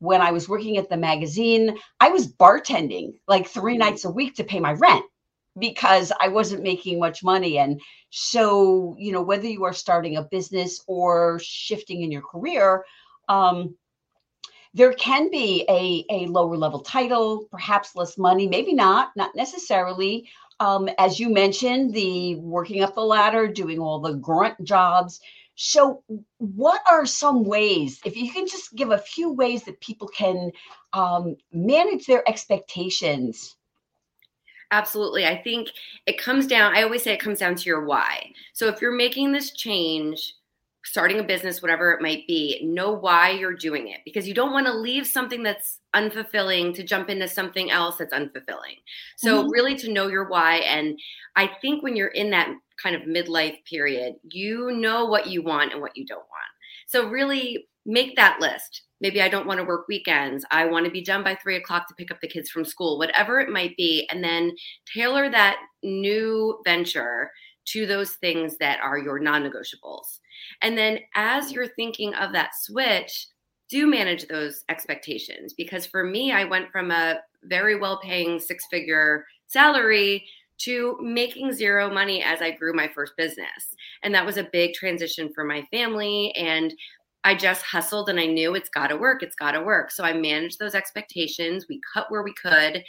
When 0.00 0.20
i 0.20 0.32
was 0.32 0.48
working 0.48 0.76
at 0.76 0.88
the 0.90 0.96
magazine 0.96 1.78
i 2.00 2.08
was 2.08 2.32
bartending 2.32 3.12
like 3.28 3.46
three 3.46 3.76
nights 3.76 4.04
a 4.04 4.10
week 4.10 4.34
to 4.36 4.44
pay 4.44 4.60
my 4.60 4.72
rent 4.72 5.04
because 5.58 6.12
I 6.20 6.28
wasn't 6.28 6.62
making 6.62 6.98
much 6.98 7.22
money. 7.22 7.58
And 7.58 7.80
so, 8.10 8.96
you 8.98 9.12
know, 9.12 9.22
whether 9.22 9.46
you 9.46 9.64
are 9.64 9.72
starting 9.72 10.16
a 10.16 10.22
business 10.22 10.82
or 10.86 11.38
shifting 11.42 12.02
in 12.02 12.10
your 12.10 12.22
career, 12.22 12.84
um, 13.28 13.76
there 14.74 14.92
can 14.94 15.30
be 15.30 15.64
a, 15.68 16.04
a 16.10 16.26
lower 16.26 16.56
level 16.56 16.80
title, 16.80 17.46
perhaps 17.50 17.94
less 17.94 18.18
money, 18.18 18.48
maybe 18.48 18.74
not, 18.74 19.12
not 19.16 19.34
necessarily. 19.36 20.28
Um, 20.58 20.88
as 20.98 21.20
you 21.20 21.30
mentioned, 21.30 21.94
the 21.94 22.36
working 22.36 22.82
up 22.82 22.94
the 22.94 23.00
ladder, 23.00 23.46
doing 23.46 23.78
all 23.78 24.00
the 24.00 24.14
grunt 24.14 24.62
jobs. 24.64 25.20
So, 25.56 26.02
what 26.38 26.80
are 26.90 27.06
some 27.06 27.44
ways, 27.44 28.00
if 28.04 28.16
you 28.16 28.32
can 28.32 28.48
just 28.48 28.74
give 28.74 28.90
a 28.90 28.98
few 28.98 29.32
ways 29.32 29.62
that 29.64 29.80
people 29.80 30.08
can 30.08 30.50
um, 30.92 31.36
manage 31.52 32.06
their 32.06 32.28
expectations 32.28 33.54
Absolutely. 34.74 35.24
I 35.24 35.40
think 35.40 35.68
it 36.06 36.18
comes 36.18 36.48
down, 36.48 36.76
I 36.76 36.82
always 36.82 37.04
say 37.04 37.12
it 37.12 37.20
comes 37.20 37.38
down 37.38 37.54
to 37.54 37.64
your 37.64 37.84
why. 37.84 38.32
So 38.54 38.66
if 38.66 38.82
you're 38.82 38.90
making 38.90 39.30
this 39.30 39.52
change, 39.52 40.34
starting 40.84 41.20
a 41.20 41.22
business, 41.22 41.62
whatever 41.62 41.92
it 41.92 42.02
might 42.02 42.26
be, 42.26 42.60
know 42.64 42.90
why 42.90 43.30
you're 43.30 43.54
doing 43.54 43.86
it 43.86 44.00
because 44.04 44.26
you 44.26 44.34
don't 44.34 44.52
want 44.52 44.66
to 44.66 44.74
leave 44.74 45.06
something 45.06 45.44
that's 45.44 45.78
unfulfilling 45.94 46.74
to 46.74 46.82
jump 46.82 47.08
into 47.08 47.28
something 47.28 47.70
else 47.70 47.98
that's 47.98 48.12
unfulfilling. 48.12 48.78
So, 49.16 49.42
mm-hmm. 49.42 49.50
really 49.50 49.76
to 49.76 49.92
know 49.92 50.08
your 50.08 50.28
why. 50.28 50.56
And 50.56 50.98
I 51.36 51.48
think 51.62 51.84
when 51.84 51.94
you're 51.94 52.08
in 52.08 52.30
that 52.30 52.52
kind 52.76 52.96
of 52.96 53.02
midlife 53.02 53.64
period, 53.64 54.14
you 54.28 54.72
know 54.72 55.04
what 55.04 55.28
you 55.28 55.40
want 55.40 55.72
and 55.72 55.80
what 55.80 55.96
you 55.96 56.04
don't 56.04 56.18
want. 56.18 56.50
So, 56.88 57.08
really 57.08 57.68
make 57.86 58.16
that 58.16 58.40
list 58.40 58.82
maybe 59.04 59.20
I 59.20 59.28
don't 59.28 59.46
want 59.46 59.60
to 59.60 59.66
work 59.66 59.86
weekends. 59.86 60.46
I 60.50 60.64
want 60.64 60.86
to 60.86 60.90
be 60.90 61.04
done 61.04 61.22
by 61.22 61.34
three 61.34 61.56
o'clock 61.56 61.86
to 61.88 61.94
pick 61.94 62.10
up 62.10 62.22
the 62.22 62.26
kids 62.26 62.48
from 62.48 62.64
school, 62.64 62.96
whatever 62.96 63.38
it 63.38 63.50
might 63.50 63.76
be. 63.76 64.08
And 64.10 64.24
then 64.24 64.52
tailor 64.90 65.30
that 65.30 65.58
new 65.82 66.58
venture 66.64 67.30
to 67.66 67.84
those 67.84 68.12
things 68.12 68.56
that 68.60 68.80
are 68.80 68.96
your 68.96 69.18
non 69.18 69.42
negotiables. 69.42 70.20
And 70.62 70.78
then 70.78 71.00
as 71.14 71.52
you're 71.52 71.68
thinking 71.68 72.14
of 72.14 72.32
that 72.32 72.52
switch, 72.58 73.26
do 73.68 73.86
manage 73.86 74.26
those 74.26 74.64
expectations. 74.70 75.52
Because 75.52 75.84
for 75.84 76.02
me, 76.02 76.32
I 76.32 76.44
went 76.44 76.72
from 76.72 76.90
a 76.90 77.20
very 77.42 77.78
well 77.78 78.00
paying 78.02 78.40
six 78.40 78.64
figure 78.70 79.26
salary 79.48 80.26
to 80.56 80.96
making 81.02 81.52
zero 81.52 81.92
money 81.92 82.22
as 82.22 82.40
I 82.40 82.52
grew 82.52 82.72
my 82.72 82.88
first 82.94 83.12
business. 83.18 83.74
And 84.02 84.14
that 84.14 84.24
was 84.24 84.38
a 84.38 84.48
big 84.50 84.72
transition 84.72 85.30
for 85.34 85.44
my 85.44 85.66
family. 85.70 86.32
And 86.36 86.72
I 87.24 87.34
just 87.34 87.62
hustled 87.62 88.10
and 88.10 88.20
I 88.20 88.26
knew 88.26 88.54
it's 88.54 88.68
got 88.68 88.88
to 88.88 88.96
work. 88.96 89.22
It's 89.22 89.34
got 89.34 89.52
to 89.52 89.62
work. 89.62 89.90
So 89.90 90.04
I 90.04 90.12
managed 90.12 90.58
those 90.58 90.74
expectations. 90.74 91.66
We 91.68 91.80
cut 91.92 92.10
where 92.10 92.22
we 92.22 92.34
could. 92.34 92.84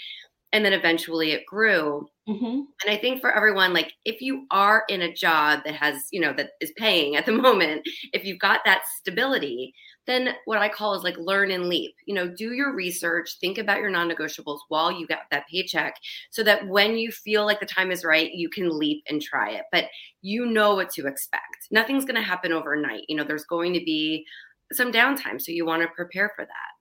And 0.53 0.63
then 0.63 0.73
eventually 0.73 1.31
it 1.31 1.45
grew. 1.45 2.07
Mm-hmm. 2.29 2.45
And 2.45 2.87
I 2.87 2.97
think 2.97 3.21
for 3.21 3.35
everyone, 3.35 3.73
like 3.73 3.93
if 4.05 4.21
you 4.21 4.45
are 4.51 4.83
in 4.89 5.01
a 5.01 5.13
job 5.13 5.59
that 5.65 5.75
has, 5.75 6.07
you 6.11 6.21
know, 6.21 6.33
that 6.33 6.51
is 6.61 6.71
paying 6.77 7.15
at 7.15 7.25
the 7.25 7.31
moment, 7.33 7.81
if 8.13 8.23
you've 8.23 8.39
got 8.39 8.61
that 8.65 8.83
stability, 8.99 9.73
then 10.07 10.29
what 10.45 10.57
I 10.57 10.69
call 10.69 10.93
is 10.93 11.03
like 11.03 11.17
learn 11.17 11.51
and 11.51 11.67
leap. 11.67 11.93
You 12.05 12.15
know, 12.15 12.27
do 12.27 12.53
your 12.53 12.73
research, 12.73 13.37
think 13.39 13.57
about 13.57 13.79
your 13.79 13.89
non 13.89 14.09
negotiables 14.09 14.59
while 14.69 14.91
you 14.91 15.07
get 15.07 15.23
that 15.31 15.47
paycheck 15.47 15.95
so 16.31 16.43
that 16.43 16.67
when 16.67 16.97
you 16.97 17.11
feel 17.11 17.45
like 17.45 17.59
the 17.59 17.65
time 17.65 17.91
is 17.91 18.05
right, 18.05 18.31
you 18.33 18.49
can 18.49 18.77
leap 18.77 19.03
and 19.09 19.21
try 19.21 19.51
it. 19.51 19.63
But 19.71 19.85
you 20.21 20.45
know 20.45 20.75
what 20.75 20.89
to 20.91 21.07
expect. 21.07 21.67
Nothing's 21.71 22.05
going 22.05 22.15
to 22.15 22.21
happen 22.21 22.51
overnight. 22.51 23.05
You 23.07 23.17
know, 23.17 23.23
there's 23.23 23.45
going 23.45 23.73
to 23.73 23.83
be 23.83 24.25
some 24.71 24.91
downtime. 24.91 25.41
So 25.41 25.51
you 25.51 25.65
want 25.65 25.81
to 25.81 25.87
prepare 25.89 26.31
for 26.35 26.45
that. 26.45 26.75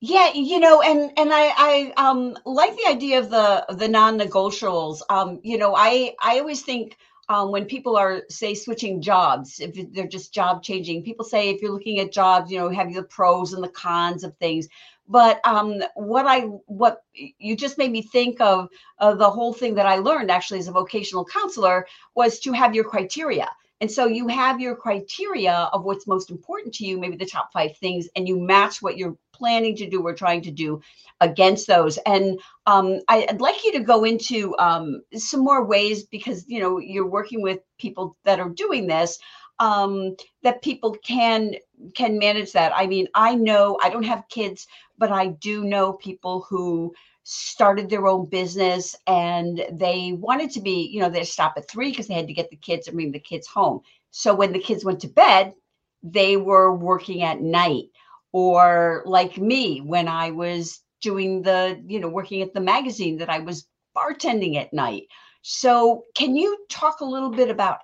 Yeah, 0.00 0.30
you 0.32 0.60
know, 0.60 0.80
and 0.80 1.10
and 1.18 1.32
I 1.32 1.52
I 1.56 1.92
um 1.96 2.36
like 2.44 2.76
the 2.76 2.86
idea 2.88 3.18
of 3.18 3.30
the 3.30 3.66
the 3.70 3.88
non-negotiables. 3.88 5.00
Um, 5.10 5.40
you 5.42 5.58
know, 5.58 5.74
I 5.76 6.14
I 6.22 6.38
always 6.38 6.62
think 6.62 6.96
um, 7.28 7.50
when 7.50 7.64
people 7.64 7.96
are 7.96 8.22
say 8.30 8.54
switching 8.54 9.02
jobs 9.02 9.58
if 9.60 9.92
they're 9.92 10.06
just 10.06 10.32
job 10.32 10.62
changing 10.62 11.02
people 11.02 11.24
say 11.26 11.50
if 11.50 11.60
you're 11.60 11.72
looking 11.72 11.98
at 11.98 12.10
jobs 12.12 12.50
you 12.50 12.58
know 12.58 12.70
have 12.70 12.94
the 12.94 13.02
pros 13.02 13.52
and 13.52 13.62
the 13.62 13.68
cons 13.68 14.24
of 14.24 14.34
things 14.38 14.66
but 15.06 15.38
um, 15.46 15.82
what 15.94 16.24
i 16.26 16.40
what 16.66 17.02
you 17.38 17.54
just 17.54 17.76
made 17.76 17.90
me 17.92 18.00
think 18.00 18.40
of 18.40 18.68
uh, 19.00 19.14
the 19.14 19.28
whole 19.28 19.52
thing 19.52 19.74
that 19.74 19.84
i 19.86 19.96
learned 19.96 20.30
actually 20.30 20.58
as 20.58 20.68
a 20.68 20.72
vocational 20.72 21.24
counselor 21.24 21.86
was 22.14 22.38
to 22.40 22.52
have 22.52 22.74
your 22.74 22.84
criteria 22.84 23.50
and 23.82 23.90
so 23.90 24.06
you 24.06 24.26
have 24.28 24.58
your 24.60 24.74
criteria 24.74 25.52
of 25.72 25.84
what's 25.84 26.06
most 26.06 26.30
important 26.30 26.72
to 26.74 26.86
you 26.86 26.98
maybe 26.98 27.16
the 27.16 27.26
top 27.26 27.52
five 27.52 27.76
things 27.76 28.08
and 28.16 28.26
you 28.26 28.38
match 28.40 28.80
what 28.80 28.96
you're 28.96 29.16
planning 29.38 29.76
to 29.76 29.88
do 29.88 30.02
or 30.06 30.14
trying 30.14 30.42
to 30.42 30.50
do 30.50 30.80
against 31.20 31.66
those. 31.66 31.98
And 32.06 32.40
um, 32.66 33.00
I, 33.08 33.26
would 33.30 33.40
like 33.40 33.64
you 33.64 33.72
to 33.72 33.80
go 33.80 34.04
into 34.04 34.54
um, 34.58 35.02
some 35.14 35.40
more 35.44 35.64
ways 35.64 36.04
because 36.04 36.44
you 36.48 36.60
know 36.60 36.78
you're 36.78 37.06
working 37.08 37.42
with 37.42 37.60
people 37.78 38.16
that 38.24 38.40
are 38.40 38.50
doing 38.50 38.86
this. 38.88 39.18
um, 39.60 40.16
that 40.42 40.62
people 40.62 40.92
can 41.04 41.54
can 41.94 42.18
manage 42.18 42.52
that. 42.52 42.72
I 42.76 42.86
mean, 42.86 43.08
I 43.14 43.34
know 43.34 43.78
I 43.82 43.90
don't 43.90 44.04
have 44.04 44.28
kids, 44.30 44.66
but 44.98 45.12
I 45.12 45.28
do 45.28 45.64
know 45.64 45.94
people 45.94 46.46
who 46.48 46.92
started 47.24 47.90
their 47.90 48.06
own 48.06 48.26
business 48.28 48.96
and 49.06 49.64
they 49.72 50.12
wanted 50.18 50.50
to 50.52 50.60
be, 50.60 50.88
you 50.92 51.00
know, 51.00 51.10
they 51.10 51.24
stop 51.24 51.54
at 51.56 51.68
three 51.68 51.90
because 51.90 52.08
they 52.08 52.14
had 52.14 52.26
to 52.26 52.32
get 52.32 52.50
the 52.50 52.56
kids 52.56 52.88
and 52.88 52.96
bring 52.96 53.12
the 53.12 53.18
kids 53.20 53.46
home. 53.46 53.80
So 54.10 54.34
when 54.34 54.52
the 54.52 54.58
kids 54.60 54.84
went 54.84 55.00
to 55.00 55.08
bed, 55.08 55.54
they 56.02 56.36
were 56.36 56.74
working 56.74 57.22
at 57.22 57.40
night. 57.40 57.86
Or 58.32 59.02
like 59.06 59.38
me, 59.38 59.80
when 59.80 60.08
I 60.08 60.30
was 60.30 60.80
doing 61.00 61.42
the, 61.42 61.82
you 61.86 62.00
know, 62.00 62.08
working 62.08 62.42
at 62.42 62.52
the 62.52 62.60
magazine, 62.60 63.18
that 63.18 63.30
I 63.30 63.38
was 63.38 63.66
bartending 63.96 64.56
at 64.56 64.72
night. 64.72 65.04
So 65.42 66.04
can 66.14 66.36
you 66.36 66.58
talk 66.68 67.00
a 67.00 67.06
little 67.06 67.30
bit 67.30 67.50
about, 67.50 67.78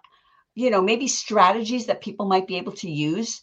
you 0.54 0.70
know, 0.70 0.82
maybe 0.82 1.08
strategies 1.08 1.86
that 1.86 2.02
people 2.02 2.26
might 2.26 2.46
be 2.46 2.56
able 2.56 2.72
to 2.72 2.90
use 2.90 3.42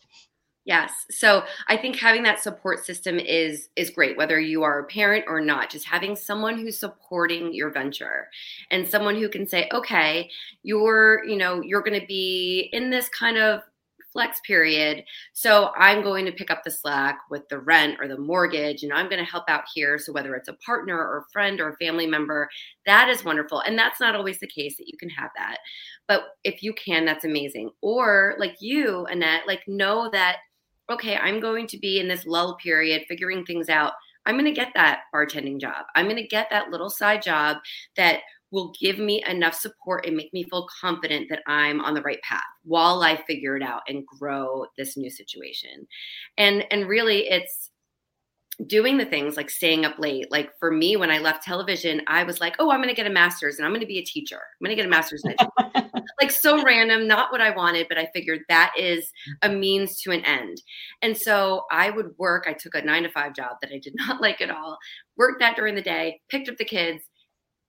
Yes. 0.64 0.94
So 1.10 1.44
I 1.68 1.76
think 1.76 1.96
having 1.96 2.22
that 2.24 2.42
support 2.42 2.86
system 2.86 3.18
is 3.18 3.70
is 3.76 3.90
great 3.90 4.16
whether 4.16 4.40
you 4.40 4.62
are 4.62 4.80
a 4.80 4.84
parent 4.84 5.26
or 5.28 5.42
not. 5.42 5.72
Just 5.72 5.88
having 5.88 6.16
someone 6.16 6.60
who's 6.60 6.78
supporting 6.78 7.52
your 7.52 7.72
venture 7.72 8.28
and 8.70 8.88
someone 8.88 9.16
who 9.16 9.28
can 9.28 9.48
say, 9.48 9.68
"Okay, 9.74 10.30
you're, 10.62 11.26
you 11.26 11.36
know, 11.36 11.62
you're 11.62 11.82
going 11.82 12.00
to 12.00 12.06
be 12.06 12.70
in 12.74 12.92
this 12.92 13.10
kind 13.10 13.38
of 13.38 13.62
flex 14.12 14.40
period. 14.42 15.04
So 15.34 15.72
I'm 15.78 16.04
going 16.04 16.26
to 16.26 16.32
pick 16.32 16.52
up 16.52 16.64
the 16.64 16.72
slack 16.72 17.20
with 17.30 17.48
the 17.50 17.60
rent 17.60 17.98
or 18.00 18.08
the 18.08 18.18
mortgage 18.18 18.84
and 18.84 18.94
I'm 18.94 19.10
going 19.10 19.24
to 19.24 19.30
help 19.30 19.46
out 19.48 19.64
here. 19.74 19.98
So 19.98 20.12
whether 20.12 20.36
it's 20.36 20.50
a 20.50 20.58
partner 20.66 20.98
or 20.98 21.20
a 21.20 21.32
friend 21.32 21.60
or 21.60 21.70
a 21.70 21.78
family 21.78 22.08
member, 22.08 22.50
that 22.86 23.10
is 23.10 23.24
wonderful. 23.24 23.62
And 23.62 23.78
that's 23.78 24.00
not 24.00 24.16
always 24.16 24.40
the 24.40 24.48
case 24.48 24.78
that 24.78 24.88
you 24.88 24.98
can 24.98 25.10
have 25.10 25.30
that. 25.38 25.58
But 26.08 26.24
if 26.44 26.64
you 26.64 26.74
can, 26.74 27.06
that's 27.06 27.26
amazing. 27.26 27.72
Or 27.82 28.36
like 28.38 28.58
you, 28.60 29.06
Annette, 29.06 29.48
like 29.48 29.68
know 29.68 30.10
that 30.12 30.38
okay, 30.90 31.16
I'm 31.16 31.40
going 31.40 31.68
to 31.68 31.78
be 31.78 32.00
in 32.00 32.08
this 32.10 32.26
lull 32.26 32.58
period 32.58 33.06
figuring 33.08 33.46
things 33.46 33.70
out. 33.70 33.94
I'm 34.26 34.36
going 34.36 34.46
to 34.46 34.52
get 34.52 34.74
that 34.76 35.04
bartending 35.14 35.60
job. 35.60 35.86
I'm 35.96 36.06
going 36.06 36.18
to 36.18 36.28
get 36.28 36.48
that 36.52 36.70
little 36.70 36.90
side 36.90 37.22
job 37.22 37.58
that 37.96 38.20
will 38.52 38.74
give 38.80 39.00
me 39.00 39.24
enough 39.28 39.56
support 39.56 40.06
and 40.06 40.16
make 40.16 40.32
me 40.34 40.44
feel 40.44 40.68
confident 40.80 41.28
that 41.30 41.42
I'm 41.48 41.82
on 41.82 41.94
the 41.94 42.02
right 42.02 42.22
path 42.22 42.42
while 42.64 43.02
I 43.02 43.22
figure 43.24 43.56
it 43.56 43.64
out 43.64 43.82
and 43.88 44.06
grow 44.06 44.66
this 44.78 44.98
new 44.98 45.10
situation. 45.10 45.88
And 46.38 46.66
and 46.72 46.88
really 46.88 47.28
it's 47.30 47.72
doing 48.68 48.98
the 48.98 49.06
things 49.06 49.38
like 49.38 49.50
staying 49.50 49.86
up 49.86 49.98
late. 49.98 50.32
Like 50.32 50.52
for 50.60 50.72
me, 50.72 50.96
when 50.96 51.10
I 51.10 51.18
left 51.18 51.44
television, 51.44 52.02
I 52.08 52.24
was 52.24 52.40
like, 52.40 52.56
oh, 52.60 52.70
I'm 52.70 52.80
going 52.80 52.90
to 52.90 52.96
get 52.96 53.08
a 53.08 53.12
master's 53.12 53.58
and 53.58 53.66
I'm 53.66 53.72
going 53.72 53.82
to 53.82 53.88
be 53.88 53.98
a 53.98 54.04
teacher. 54.04 54.36
I'm 54.36 54.66
going 54.66 54.76
to 54.76 54.76
get 54.76 54.86
a 54.86 54.90
master's 54.90 55.24
in 55.26 55.36
like 56.22 56.32
so 56.32 56.62
random, 56.64 57.08
not 57.08 57.32
what 57.32 57.42
I 57.42 57.56
wanted, 57.56 57.88
but 57.88 57.98
I 57.98 58.08
figured 58.14 58.42
that 58.50 58.74
is 58.78 59.12
a 59.42 59.50
means 59.50 60.00
to 60.02 60.12
an 60.12 60.24
end. 60.26 60.62
And 61.02 61.18
so 61.18 61.66
I 61.72 61.90
would 61.90 62.12
work. 62.18 62.46
I 62.48 62.54
took 62.54 62.76
a 62.76 62.82
nine 62.82 63.04
to 63.04 63.10
five 63.10 63.34
job 63.34 63.58
that 63.62 63.72
I 63.74 63.80
did 63.80 63.94
not 64.08 64.22
like 64.22 64.42
at 64.42 64.52
all, 64.52 64.78
worked 65.18 65.40
that 65.40 65.56
during 65.56 65.76
the 65.76 65.82
day, 65.82 66.22
picked 66.30 66.50
up 66.50 66.58
the 66.58 66.66
kids, 66.66 67.04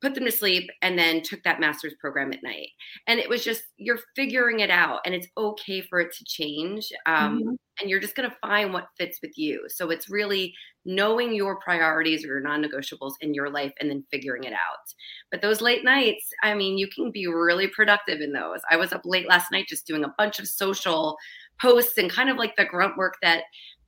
put 0.02 0.14
them 0.14 0.24
to 0.24 0.32
sleep 0.32 0.68
and 0.82 0.98
then 0.98 1.22
took 1.22 1.42
that 1.44 1.60
master's 1.60 1.94
program 2.00 2.32
at 2.32 2.42
night 2.42 2.68
and 3.06 3.20
it 3.20 3.28
was 3.28 3.44
just 3.44 3.62
you're 3.76 4.00
figuring 4.16 4.60
it 4.60 4.70
out 4.70 5.00
and 5.06 5.14
it's 5.14 5.28
okay 5.36 5.80
for 5.80 6.00
it 6.00 6.12
to 6.12 6.24
change 6.24 6.88
um, 7.06 7.38
mm-hmm. 7.38 7.54
and 7.80 7.88
you're 7.88 8.00
just 8.00 8.16
going 8.16 8.28
to 8.28 8.36
find 8.40 8.72
what 8.72 8.88
fits 8.98 9.20
with 9.22 9.32
you 9.36 9.64
so 9.68 9.90
it's 9.90 10.10
really 10.10 10.52
knowing 10.84 11.32
your 11.32 11.60
priorities 11.60 12.24
or 12.24 12.28
your 12.28 12.40
non-negotiables 12.40 13.12
in 13.20 13.32
your 13.32 13.48
life 13.48 13.72
and 13.80 13.88
then 13.88 14.04
figuring 14.10 14.44
it 14.44 14.52
out 14.52 14.92
but 15.30 15.40
those 15.40 15.60
late 15.60 15.84
nights 15.84 16.28
i 16.42 16.52
mean 16.52 16.76
you 16.76 16.88
can 16.88 17.10
be 17.12 17.26
really 17.28 17.68
productive 17.68 18.20
in 18.20 18.32
those 18.32 18.60
i 18.70 18.76
was 18.76 18.92
up 18.92 19.02
late 19.04 19.28
last 19.28 19.52
night 19.52 19.66
just 19.68 19.86
doing 19.86 20.04
a 20.04 20.14
bunch 20.18 20.40
of 20.40 20.48
social 20.48 21.16
posts 21.60 21.96
and 21.96 22.10
kind 22.10 22.28
of 22.28 22.36
like 22.36 22.56
the 22.56 22.64
grunt 22.64 22.96
work 22.96 23.14
that 23.22 23.44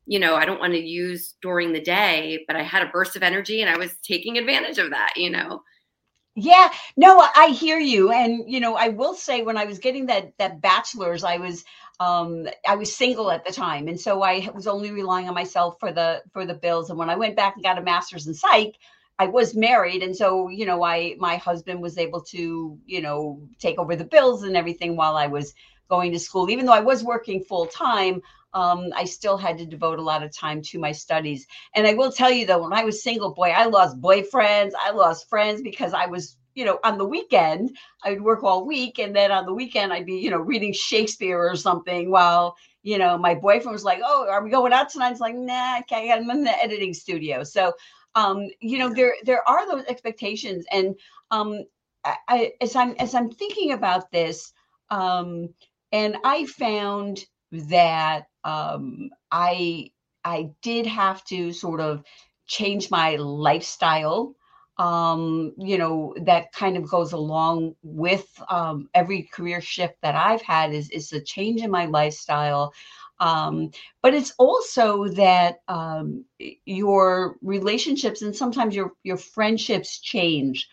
you 0.07 0.19
know, 0.19 0.35
I 0.37 0.45
don't 0.45 0.61
want 0.61 0.75
to 0.75 0.79
use 0.79 1.35
during 1.41 1.73
the 1.73 1.81
day, 1.81 2.45
but 2.47 2.57
I 2.57 2.63
had 2.63 2.83
a 2.83 2.91
burst 2.91 3.17
of 3.17 3.23
energy 3.23 3.63
and 3.63 3.71
I 3.71 3.79
was 3.79 3.97
taking 4.07 4.37
advantage 4.37 4.79
of 4.79 4.91
that, 4.91 5.15
you 5.17 5.31
know. 5.31 5.63
Yeah, 6.37 6.71
no, 6.97 7.25
I 7.37 7.49
hear 7.49 7.79
you. 7.79 8.11
And 8.11 8.51
you 8.51 8.59
know, 8.59 8.75
I 8.75 8.89
will 8.89 9.15
say 9.15 9.43
when 9.43 9.57
I 9.57 9.67
was 9.67 9.79
getting 9.79 10.07
that 10.07 10.37
that 10.39 10.61
bachelor's, 10.61 11.23
I 11.23 11.37
was 11.37 11.65
um 12.01 12.49
I 12.67 12.75
was 12.75 12.95
single 12.97 13.31
at 13.31 13.45
the 13.45 13.53
time. 13.53 13.87
And 13.87 14.01
so 14.01 14.23
I 14.23 14.49
was 14.53 14.67
only 14.67 14.91
relying 14.91 15.29
on 15.29 15.35
myself 15.35 15.79
for 15.79 15.93
the 15.93 16.23
for 16.33 16.45
the 16.45 16.55
bills. 16.55 16.91
And 16.91 16.99
when 16.99 17.09
I 17.11 17.15
went 17.17 17.37
back 17.37 17.55
and 17.55 17.63
got 17.63 17.79
a 17.79 17.83
master's 17.83 18.27
in 18.27 18.35
psych, 18.35 18.75
I 19.21 19.27
was 19.29 19.55
married. 19.55 20.03
And 20.03 20.17
so, 20.17 20.49
you 20.49 20.67
know, 20.67 20.83
I 20.83 21.15
my 21.19 21.37
husband 21.37 21.81
was 21.81 21.99
able 21.99 22.23
to, 22.23 22.79
you 22.85 23.01
know, 23.01 23.41
take 23.61 23.79
over 23.79 23.95
the 23.95 24.05
bills 24.05 24.43
and 24.43 24.57
everything 24.57 24.97
while 24.97 25.17
I 25.17 25.29
was 25.29 25.55
going 25.89 26.11
to 26.13 26.19
school. 26.19 26.51
Even 26.51 26.67
though 26.67 26.73
I 26.73 26.81
was 26.81 27.05
working 27.05 27.45
full 27.45 27.67
time, 27.67 28.21
um, 28.55 28.93
I 28.95 29.05
still 29.05 29.37
had 29.37 29.59
to 29.59 29.67
devote 29.67 29.99
a 29.99 30.03
lot 30.03 30.23
of 30.23 30.35
time 30.35 30.63
to 30.63 30.79
my 30.79 30.93
studies. 30.93 31.47
And 31.75 31.87
I 31.87 31.95
will 31.95 32.13
tell 32.13 32.31
you 32.31 32.47
though, 32.47 32.63
when 32.63 32.73
I 32.73 32.85
was 32.85 33.03
single, 33.03 33.35
boy, 33.35 33.51
I 33.51 33.67
lost 33.67 34.01
boyfriends, 34.01 34.73
I 34.81 34.93
lost 34.93 35.29
friends 35.29 35.61
because 35.61 35.93
I 35.93 36.07
was, 36.07 36.37
you 36.55 36.65
know, 36.65 36.79
on 36.85 36.97
the 36.97 37.05
weekend, 37.05 37.77
I 38.05 38.11
would 38.11 38.23
work 38.23 38.45
all 38.45 38.65
week. 38.65 39.01
And 39.01 39.15
then 39.15 39.33
on 39.33 39.45
the 39.45 39.53
weekend, 39.53 39.93
I'd 39.93 40.07
be, 40.07 40.15
you 40.15 40.31
know, 40.31 40.39
reading 40.39 40.73
Shakespeare 40.73 41.39
or 41.39 41.57
something 41.57 42.11
while, 42.11 42.57
you 42.85 42.97
know, 42.97 43.19
my 43.19 43.35
boyfriend 43.35 43.73
was 43.73 43.85
like, 43.85 44.01
Oh, 44.05 44.27
are 44.31 44.43
we 44.43 44.51
going 44.51 44.73
out 44.73 44.89
tonight? 44.89 45.11
It's 45.11 45.21
like, 45.21 45.35
nah, 45.35 45.81
okay, 45.81 46.13
I'm 46.13 46.31
in 46.31 46.45
the 46.45 46.63
editing 46.63 46.95
studio. 46.95 47.43
So, 47.43 47.73
um, 48.15 48.49
you 48.61 48.79
know, 48.79 48.95
there, 48.95 49.15
there 49.25 49.47
are 49.49 49.69
those 49.69 49.85
expectations. 49.87 50.65
And, 50.71 50.95
um, 51.33 51.65
I, 52.29 52.53
as 52.61 52.77
I'm, 52.77 52.95
as 52.99 53.15
I'm 53.15 53.31
thinking 53.31 53.73
about 53.73 54.13
this, 54.13 54.53
um, 54.91 55.49
and 55.91 56.19
I 56.23 56.45
found 56.45 57.25
that 57.51 58.27
um, 58.45 59.11
I 59.31 59.91
I 60.25 60.51
did 60.63 60.87
have 60.87 61.25
to 61.25 61.53
sort 61.53 61.81
of 61.81 62.03
change 62.47 62.91
my 62.91 63.17
lifestyle. 63.17 64.35
Um, 64.77 65.53
you 65.57 65.79
know, 65.79 66.15
that 66.23 66.53
kind 66.53 66.77
of 66.77 66.89
goes 66.89 67.13
along 67.13 67.77
with 67.83 68.27
um, 68.49 68.89
every 68.95 69.23
career 69.33 69.61
shift 69.61 69.95
that 70.03 70.15
I've 70.17 70.43
had 70.43 70.73
is 70.73 70.91
is 70.91 71.13
a 71.13 71.21
change 71.21 71.63
in 71.63 71.71
my 71.71 71.87
lifestyle. 71.87 72.73
Um, 73.21 73.71
but 74.03 74.15
it's 74.15 74.35
also 74.39 75.07
that 75.09 75.61
um, 75.69 76.25
your 76.65 77.37
relationships 77.43 78.23
and 78.23 78.35
sometimes 78.35 78.75
your 78.75 78.93
your 79.05 79.17
friendships 79.17 80.01
change. 80.01 80.69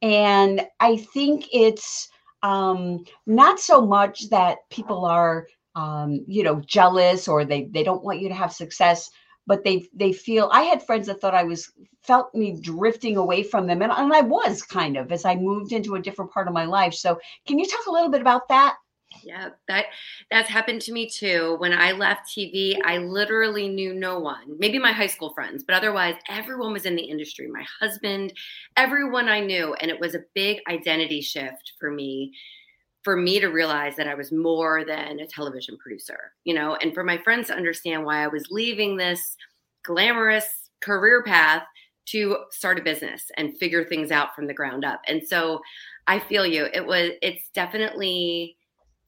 And 0.00 0.66
I 0.80 0.96
think 0.96 1.46
it's 1.52 2.08
um, 2.42 3.04
not 3.26 3.60
so 3.60 3.84
much 3.86 4.30
that 4.30 4.58
people 4.70 5.04
are 5.04 5.46
um, 5.74 6.24
you 6.26 6.42
know, 6.42 6.60
jealous 6.60 7.28
or 7.28 7.44
they 7.44 7.64
they 7.64 7.82
don't 7.82 8.04
want 8.04 8.20
you 8.20 8.28
to 8.28 8.34
have 8.34 8.52
success, 8.52 9.10
but 9.46 9.64
they 9.64 9.88
they 9.94 10.12
feel 10.12 10.50
I 10.52 10.62
had 10.62 10.82
friends 10.82 11.06
that 11.06 11.20
thought 11.20 11.34
I 11.34 11.44
was 11.44 11.72
felt 12.02 12.34
me 12.34 12.58
drifting 12.60 13.16
away 13.16 13.42
from 13.42 13.66
them. 13.66 13.82
And, 13.82 13.92
and 13.92 14.12
I 14.12 14.22
was 14.22 14.62
kind 14.62 14.96
of 14.96 15.12
as 15.12 15.24
I 15.24 15.36
moved 15.36 15.72
into 15.72 15.94
a 15.94 16.02
different 16.02 16.32
part 16.32 16.48
of 16.48 16.54
my 16.54 16.64
life. 16.64 16.94
So 16.94 17.18
can 17.46 17.58
you 17.58 17.66
talk 17.66 17.86
a 17.86 17.92
little 17.92 18.10
bit 18.10 18.20
about 18.20 18.48
that? 18.48 18.76
Yeah, 19.22 19.50
that 19.68 19.86
that's 20.30 20.48
happened 20.48 20.80
to 20.82 20.92
me 20.92 21.08
too. 21.08 21.56
When 21.58 21.72
I 21.72 21.92
left 21.92 22.28
TV, 22.28 22.78
I 22.84 22.98
literally 22.98 23.68
knew 23.68 23.94
no 23.94 24.18
one. 24.18 24.56
Maybe 24.58 24.78
my 24.78 24.92
high 24.92 25.06
school 25.06 25.32
friends, 25.34 25.64
but 25.64 25.76
otherwise 25.76 26.14
everyone 26.28 26.72
was 26.72 26.86
in 26.86 26.96
the 26.96 27.02
industry. 27.02 27.46
My 27.46 27.64
husband, 27.80 28.32
everyone 28.76 29.28
I 29.28 29.40
knew, 29.40 29.74
and 29.74 29.90
it 29.90 30.00
was 30.00 30.14
a 30.14 30.24
big 30.34 30.60
identity 30.68 31.20
shift 31.20 31.72
for 31.78 31.90
me 31.90 32.32
for 33.02 33.16
me 33.16 33.40
to 33.40 33.48
realize 33.48 33.96
that 33.96 34.06
I 34.06 34.14
was 34.14 34.30
more 34.30 34.84
than 34.84 35.20
a 35.20 35.26
television 35.26 35.76
producer, 35.78 36.32
you 36.44 36.54
know, 36.54 36.76
and 36.76 36.94
for 36.94 37.02
my 37.02 37.18
friends 37.18 37.48
to 37.48 37.54
understand 37.54 38.04
why 38.04 38.22
I 38.22 38.28
was 38.28 38.46
leaving 38.50 38.96
this 38.96 39.36
glamorous 39.82 40.70
career 40.80 41.22
path 41.22 41.64
to 42.04 42.36
start 42.50 42.78
a 42.78 42.82
business 42.82 43.30
and 43.36 43.56
figure 43.58 43.84
things 43.84 44.10
out 44.10 44.34
from 44.34 44.46
the 44.46 44.54
ground 44.54 44.84
up. 44.84 45.00
And 45.08 45.26
so 45.26 45.60
I 46.06 46.18
feel 46.18 46.46
you. 46.46 46.66
It 46.72 46.86
was 46.86 47.12
it's 47.22 47.48
definitely 47.54 48.56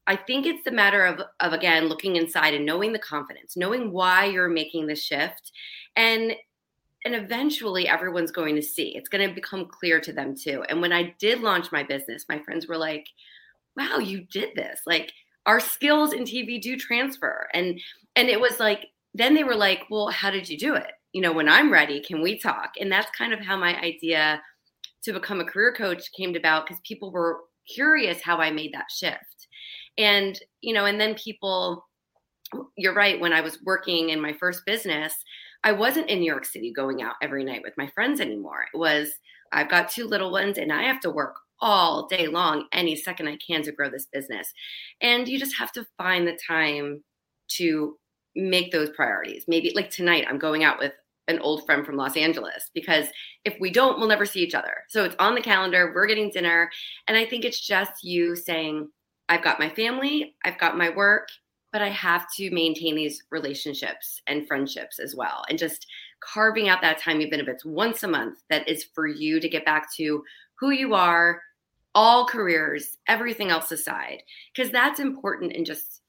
I 0.06 0.16
think 0.16 0.46
it's 0.46 0.64
the 0.64 0.70
matter 0.70 1.04
of 1.04 1.20
of 1.40 1.52
again 1.52 1.86
looking 1.86 2.16
inside 2.16 2.54
and 2.54 2.66
knowing 2.66 2.92
the 2.92 2.98
confidence, 2.98 3.56
knowing 3.56 3.92
why 3.92 4.26
you're 4.26 4.48
making 4.48 4.86
the 4.86 4.96
shift 4.96 5.52
and 5.96 6.34
and 7.04 7.14
eventually 7.14 7.86
everyone's 7.86 8.30
going 8.30 8.56
to 8.56 8.62
see. 8.62 8.96
It's 8.96 9.10
going 9.10 9.28
to 9.28 9.34
become 9.34 9.66
clear 9.66 10.00
to 10.00 10.12
them 10.12 10.34
too. 10.34 10.64
And 10.68 10.80
when 10.80 10.92
I 10.92 11.14
did 11.18 11.40
launch 11.40 11.70
my 11.70 11.82
business, 11.82 12.24
my 12.30 12.38
friends 12.38 12.66
were 12.66 12.78
like, 12.78 13.06
wow, 13.76 13.98
you 13.98 14.26
did 14.32 14.50
this. 14.54 14.80
Like 14.86 15.12
our 15.46 15.60
skills 15.60 16.12
in 16.12 16.24
TV 16.24 16.60
do 16.60 16.76
transfer. 16.76 17.48
And 17.52 17.80
and 18.16 18.28
it 18.28 18.40
was 18.40 18.60
like 18.60 18.86
then 19.14 19.34
they 19.34 19.44
were 19.44 19.54
like, 19.54 19.84
well, 19.90 20.08
how 20.08 20.30
did 20.30 20.48
you 20.48 20.58
do 20.58 20.74
it? 20.74 20.90
You 21.12 21.22
know, 21.22 21.32
when 21.32 21.48
I'm 21.48 21.72
ready, 21.72 22.00
can 22.00 22.20
we 22.20 22.38
talk? 22.38 22.72
And 22.80 22.90
that's 22.90 23.16
kind 23.16 23.32
of 23.32 23.40
how 23.40 23.56
my 23.56 23.80
idea 23.80 24.42
to 25.04 25.12
become 25.12 25.40
a 25.40 25.44
career 25.44 25.72
coach 25.72 26.10
came 26.16 26.34
about 26.34 26.66
because 26.66 26.80
people 26.82 27.12
were 27.12 27.40
curious 27.72 28.20
how 28.20 28.38
I 28.38 28.50
made 28.50 28.72
that 28.74 28.90
shift. 28.90 29.48
And, 29.96 30.38
you 30.60 30.74
know, 30.74 30.86
and 30.86 31.00
then 31.00 31.14
people, 31.14 31.86
you're 32.76 32.94
right, 32.94 33.20
when 33.20 33.32
I 33.32 33.40
was 33.40 33.62
working 33.64 34.10
in 34.10 34.20
my 34.20 34.32
first 34.32 34.62
business, 34.66 35.14
I 35.62 35.72
wasn't 35.72 36.10
in 36.10 36.18
New 36.18 36.30
York 36.30 36.44
City 36.44 36.72
going 36.72 37.00
out 37.00 37.14
every 37.22 37.44
night 37.44 37.62
with 37.62 37.74
my 37.78 37.86
friends 37.94 38.20
anymore. 38.20 38.66
It 38.72 38.76
was, 38.76 39.10
I've 39.52 39.70
got 39.70 39.88
two 39.88 40.06
little 40.06 40.32
ones 40.32 40.58
and 40.58 40.72
I 40.72 40.82
have 40.82 41.00
to 41.00 41.10
work 41.10 41.36
all 41.64 42.06
day 42.06 42.28
long, 42.28 42.66
any 42.72 42.94
second 42.94 43.26
I 43.26 43.38
can 43.38 43.62
to 43.62 43.72
grow 43.72 43.88
this 43.88 44.06
business. 44.12 44.52
And 45.00 45.26
you 45.26 45.38
just 45.38 45.56
have 45.56 45.72
to 45.72 45.86
find 45.96 46.28
the 46.28 46.38
time 46.46 47.02
to 47.56 47.96
make 48.36 48.70
those 48.70 48.90
priorities. 48.90 49.46
Maybe 49.48 49.72
like 49.74 49.90
tonight, 49.90 50.26
I'm 50.28 50.38
going 50.38 50.62
out 50.62 50.78
with 50.78 50.92
an 51.26 51.38
old 51.38 51.64
friend 51.64 51.86
from 51.86 51.96
Los 51.96 52.18
Angeles 52.18 52.70
because 52.74 53.06
if 53.46 53.56
we 53.58 53.70
don't, 53.70 53.98
we'll 53.98 54.08
never 54.08 54.26
see 54.26 54.40
each 54.40 54.54
other. 54.54 54.74
So 54.88 55.04
it's 55.04 55.16
on 55.18 55.34
the 55.34 55.40
calendar, 55.40 55.90
we're 55.94 56.06
getting 56.06 56.30
dinner. 56.30 56.70
And 57.08 57.16
I 57.16 57.24
think 57.24 57.46
it's 57.46 57.66
just 57.66 58.04
you 58.04 58.36
saying, 58.36 58.90
I've 59.30 59.42
got 59.42 59.58
my 59.58 59.70
family, 59.70 60.36
I've 60.44 60.58
got 60.58 60.76
my 60.76 60.90
work, 60.90 61.28
but 61.72 61.80
I 61.80 61.88
have 61.88 62.26
to 62.36 62.50
maintain 62.50 62.94
these 62.94 63.22
relationships 63.30 64.20
and 64.26 64.46
friendships 64.46 64.98
as 64.98 65.16
well. 65.16 65.44
And 65.48 65.58
just 65.58 65.86
carving 66.20 66.68
out 66.68 66.82
that 66.82 66.98
time, 66.98 67.22
even 67.22 67.40
if 67.40 67.48
it's 67.48 67.64
once 67.64 68.02
a 68.02 68.08
month, 68.08 68.40
that 68.50 68.68
is 68.68 68.84
for 68.94 69.06
you 69.06 69.40
to 69.40 69.48
get 69.48 69.64
back 69.64 69.90
to 69.94 70.22
who 70.60 70.70
you 70.70 70.92
are, 70.94 71.40
all 71.94 72.26
careers, 72.26 72.98
everything 73.06 73.50
else 73.50 73.70
aside, 73.70 74.22
because 74.54 74.72
that's 74.72 75.00
important 75.00 75.52
in 75.52 75.64
just 75.64 76.00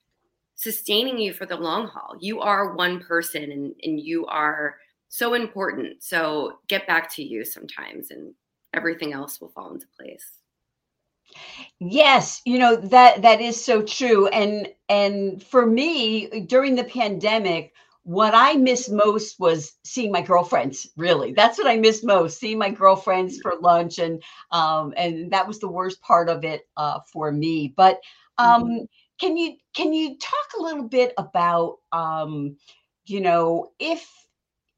sustaining 0.55 1.17
you 1.17 1.33
for 1.33 1.45
the 1.45 1.55
long 1.55 1.87
haul. 1.87 2.15
You 2.19 2.41
are 2.41 2.73
one 2.75 2.99
person 3.01 3.51
and, 3.51 3.75
and 3.83 3.99
you 3.99 4.25
are 4.27 4.77
so 5.09 5.33
important. 5.33 6.01
So 6.01 6.59
get 6.67 6.87
back 6.87 7.13
to 7.15 7.23
you 7.23 7.45
sometimes 7.45 8.11
and 8.11 8.33
everything 8.73 9.13
else 9.13 9.39
will 9.39 9.49
fall 9.49 9.73
into 9.73 9.87
place. 9.97 10.25
Yes, 11.79 12.41
you 12.45 12.59
know 12.59 12.75
that 12.75 13.21
that 13.23 13.41
is 13.41 13.63
so 13.63 13.81
true 13.81 14.27
and 14.27 14.69
and 14.89 15.41
for 15.43 15.65
me 15.65 16.41
during 16.41 16.75
the 16.75 16.83
pandemic 16.83 17.73
what 18.05 18.35
I 18.35 18.53
missed 18.53 18.91
most 18.91 19.39
was 19.39 19.73
seeing 19.83 20.11
my 20.11 20.21
girlfriends. 20.21 20.87
Really, 20.95 21.33
that's 21.33 21.57
what 21.57 21.67
I 21.67 21.75
missed 21.75 22.05
most: 22.05 22.39
seeing 22.39 22.59
my 22.59 22.69
girlfriends 22.69 23.39
for 23.41 23.55
lunch, 23.59 23.97
and 23.97 24.23
um, 24.51 24.93
and 24.95 25.31
that 25.31 25.47
was 25.47 25.59
the 25.59 25.67
worst 25.67 26.01
part 26.01 26.29
of 26.29 26.45
it 26.45 26.67
uh, 26.77 26.99
for 27.11 27.31
me. 27.31 27.73
But 27.75 27.99
um, 28.37 28.63
mm-hmm. 28.63 28.83
can 29.19 29.37
you 29.37 29.55
can 29.73 29.91
you 29.91 30.17
talk 30.19 30.59
a 30.59 30.61
little 30.61 30.87
bit 30.87 31.13
about 31.17 31.77
um, 31.91 32.57
you 33.05 33.21
know 33.21 33.71
if 33.79 34.07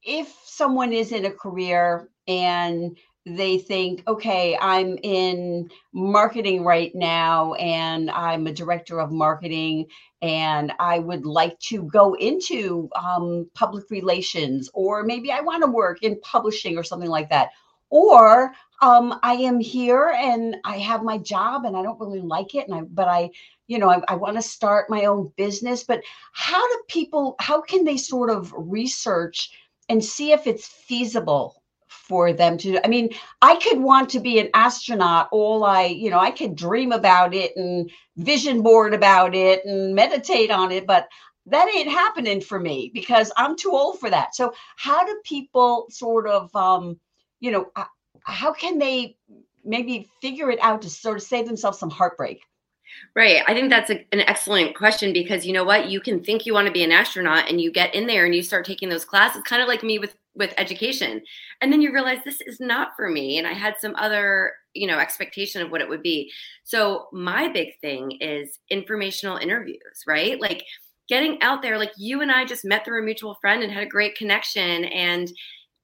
if 0.03 0.33
someone 0.45 0.93
is 0.93 1.11
in 1.11 1.25
a 1.25 1.31
career 1.31 2.09
and 2.29 2.97
they 3.35 3.57
think, 3.57 4.03
okay, 4.07 4.57
I'm 4.59 4.97
in 5.03 5.69
marketing 5.93 6.63
right 6.63 6.93
now 6.95 7.53
and 7.55 8.09
I'm 8.09 8.47
a 8.47 8.53
director 8.53 9.01
of 9.01 9.11
marketing 9.11 9.87
and 10.21 10.71
I 10.79 10.99
would 10.99 11.25
like 11.25 11.59
to 11.59 11.83
go 11.83 12.13
into 12.13 12.89
um, 12.95 13.49
public 13.53 13.89
relations, 13.89 14.69
or 14.73 15.03
maybe 15.03 15.31
I 15.31 15.41
want 15.41 15.63
to 15.63 15.69
work 15.69 16.03
in 16.03 16.19
publishing 16.21 16.77
or 16.77 16.83
something 16.83 17.09
like 17.09 17.29
that. 17.29 17.49
Or 17.89 18.53
um, 18.81 19.19
I 19.23 19.33
am 19.33 19.59
here 19.59 20.13
and 20.15 20.57
I 20.63 20.77
have 20.77 21.03
my 21.03 21.17
job 21.17 21.65
and 21.65 21.75
I 21.75 21.83
don't 21.83 21.99
really 21.99 22.21
like 22.21 22.55
it, 22.55 22.67
and 22.67 22.75
I 22.75 22.81
but 22.81 23.07
I, 23.07 23.29
you 23.67 23.77
know, 23.79 23.89
I, 23.89 24.01
I 24.07 24.15
want 24.15 24.35
to 24.37 24.41
start 24.41 24.89
my 24.89 25.05
own 25.05 25.31
business. 25.37 25.83
But 25.83 26.01
how 26.33 26.61
do 26.67 26.81
people? 26.87 27.35
How 27.39 27.61
can 27.61 27.85
they 27.85 27.97
sort 27.97 28.29
of 28.29 28.53
research 28.57 29.51
and 29.89 30.03
see 30.03 30.31
if 30.31 30.47
it's 30.47 30.67
feasible 30.67 31.61
for 32.07 32.33
them 32.33 32.57
to 32.57 32.79
i 32.85 32.87
mean 32.87 33.09
i 33.41 33.55
could 33.55 33.79
want 33.79 34.09
to 34.09 34.19
be 34.19 34.39
an 34.39 34.49
astronaut. 34.53 35.27
All 35.31 35.63
i 35.63 35.85
you 35.85 36.09
know 36.09 36.19
i 36.19 36.31
could 36.31 36.55
dream 36.55 36.91
about 36.91 37.33
it 37.33 37.55
and 37.55 37.89
vision 38.15 38.61
board 38.61 38.93
about 38.93 39.35
it 39.35 39.65
and 39.65 39.93
meditate 39.93 40.51
on 40.51 40.71
it 40.71 40.87
but 40.87 41.07
that 41.45 41.73
ain't 41.73 41.89
happening 41.89 42.41
for 42.41 42.59
me 42.59 42.91
because 42.93 43.31
i'm 43.37 43.55
too 43.55 43.71
old 43.71 43.99
for 43.99 44.09
that. 44.09 44.35
So 44.35 44.53
how 44.77 45.05
do 45.05 45.19
people 45.23 45.87
sort 45.89 46.27
of 46.27 46.55
um 46.55 46.99
you 47.39 47.51
know 47.51 47.71
how 48.23 48.53
can 48.53 48.77
they 48.77 49.17
maybe 49.63 50.09
figure 50.21 50.49
it 50.49 50.59
out 50.61 50.81
to 50.83 50.89
sort 50.89 51.17
of 51.17 51.23
save 51.23 51.45
themselves 51.45 51.79
some 51.79 51.89
heartbreak 51.89 52.41
Right. 53.15 53.41
I 53.47 53.53
think 53.53 53.69
that's 53.69 53.89
a, 53.89 54.05
an 54.11 54.21
excellent 54.21 54.75
question 54.75 55.11
because 55.11 55.45
you 55.45 55.53
know 55.53 55.63
what? 55.63 55.89
You 55.89 55.99
can 55.99 56.23
think 56.23 56.45
you 56.45 56.53
want 56.53 56.67
to 56.67 56.73
be 56.73 56.83
an 56.83 56.91
astronaut 56.91 57.49
and 57.49 57.59
you 57.59 57.71
get 57.71 57.95
in 57.95 58.05
there 58.05 58.25
and 58.25 58.35
you 58.35 58.43
start 58.43 58.65
taking 58.65 58.89
those 58.89 59.05
classes, 59.05 59.41
kind 59.43 59.61
of 59.61 59.67
like 59.67 59.83
me 59.83 59.99
with 59.99 60.15
with 60.35 60.53
education. 60.57 61.21
And 61.61 61.73
then 61.73 61.81
you 61.81 61.91
realize 61.91 62.19
this 62.23 62.41
is 62.41 62.59
not 62.59 62.89
for 62.95 63.09
me 63.09 63.39
and 63.39 63.47
I 63.47 63.53
had 63.53 63.75
some 63.79 63.95
other, 63.95 64.53
you 64.75 64.85
know, 64.85 64.99
expectation 64.99 65.63
of 65.63 65.71
what 65.71 65.81
it 65.81 65.89
would 65.89 66.03
be. 66.03 66.31
So 66.63 67.07
my 67.11 67.47
big 67.47 67.79
thing 67.81 68.11
is 68.21 68.59
informational 68.69 69.37
interviews, 69.37 70.03
right? 70.05 70.39
Like 70.39 70.63
getting 71.09 71.41
out 71.41 71.63
there 71.63 71.79
like 71.79 71.91
you 71.97 72.21
and 72.21 72.31
I 72.31 72.45
just 72.45 72.65
met 72.65 72.85
through 72.85 73.01
a 73.01 73.05
mutual 73.05 73.35
friend 73.41 73.63
and 73.63 73.71
had 73.71 73.83
a 73.83 73.89
great 73.89 74.15
connection 74.15 74.85
and 74.85 75.31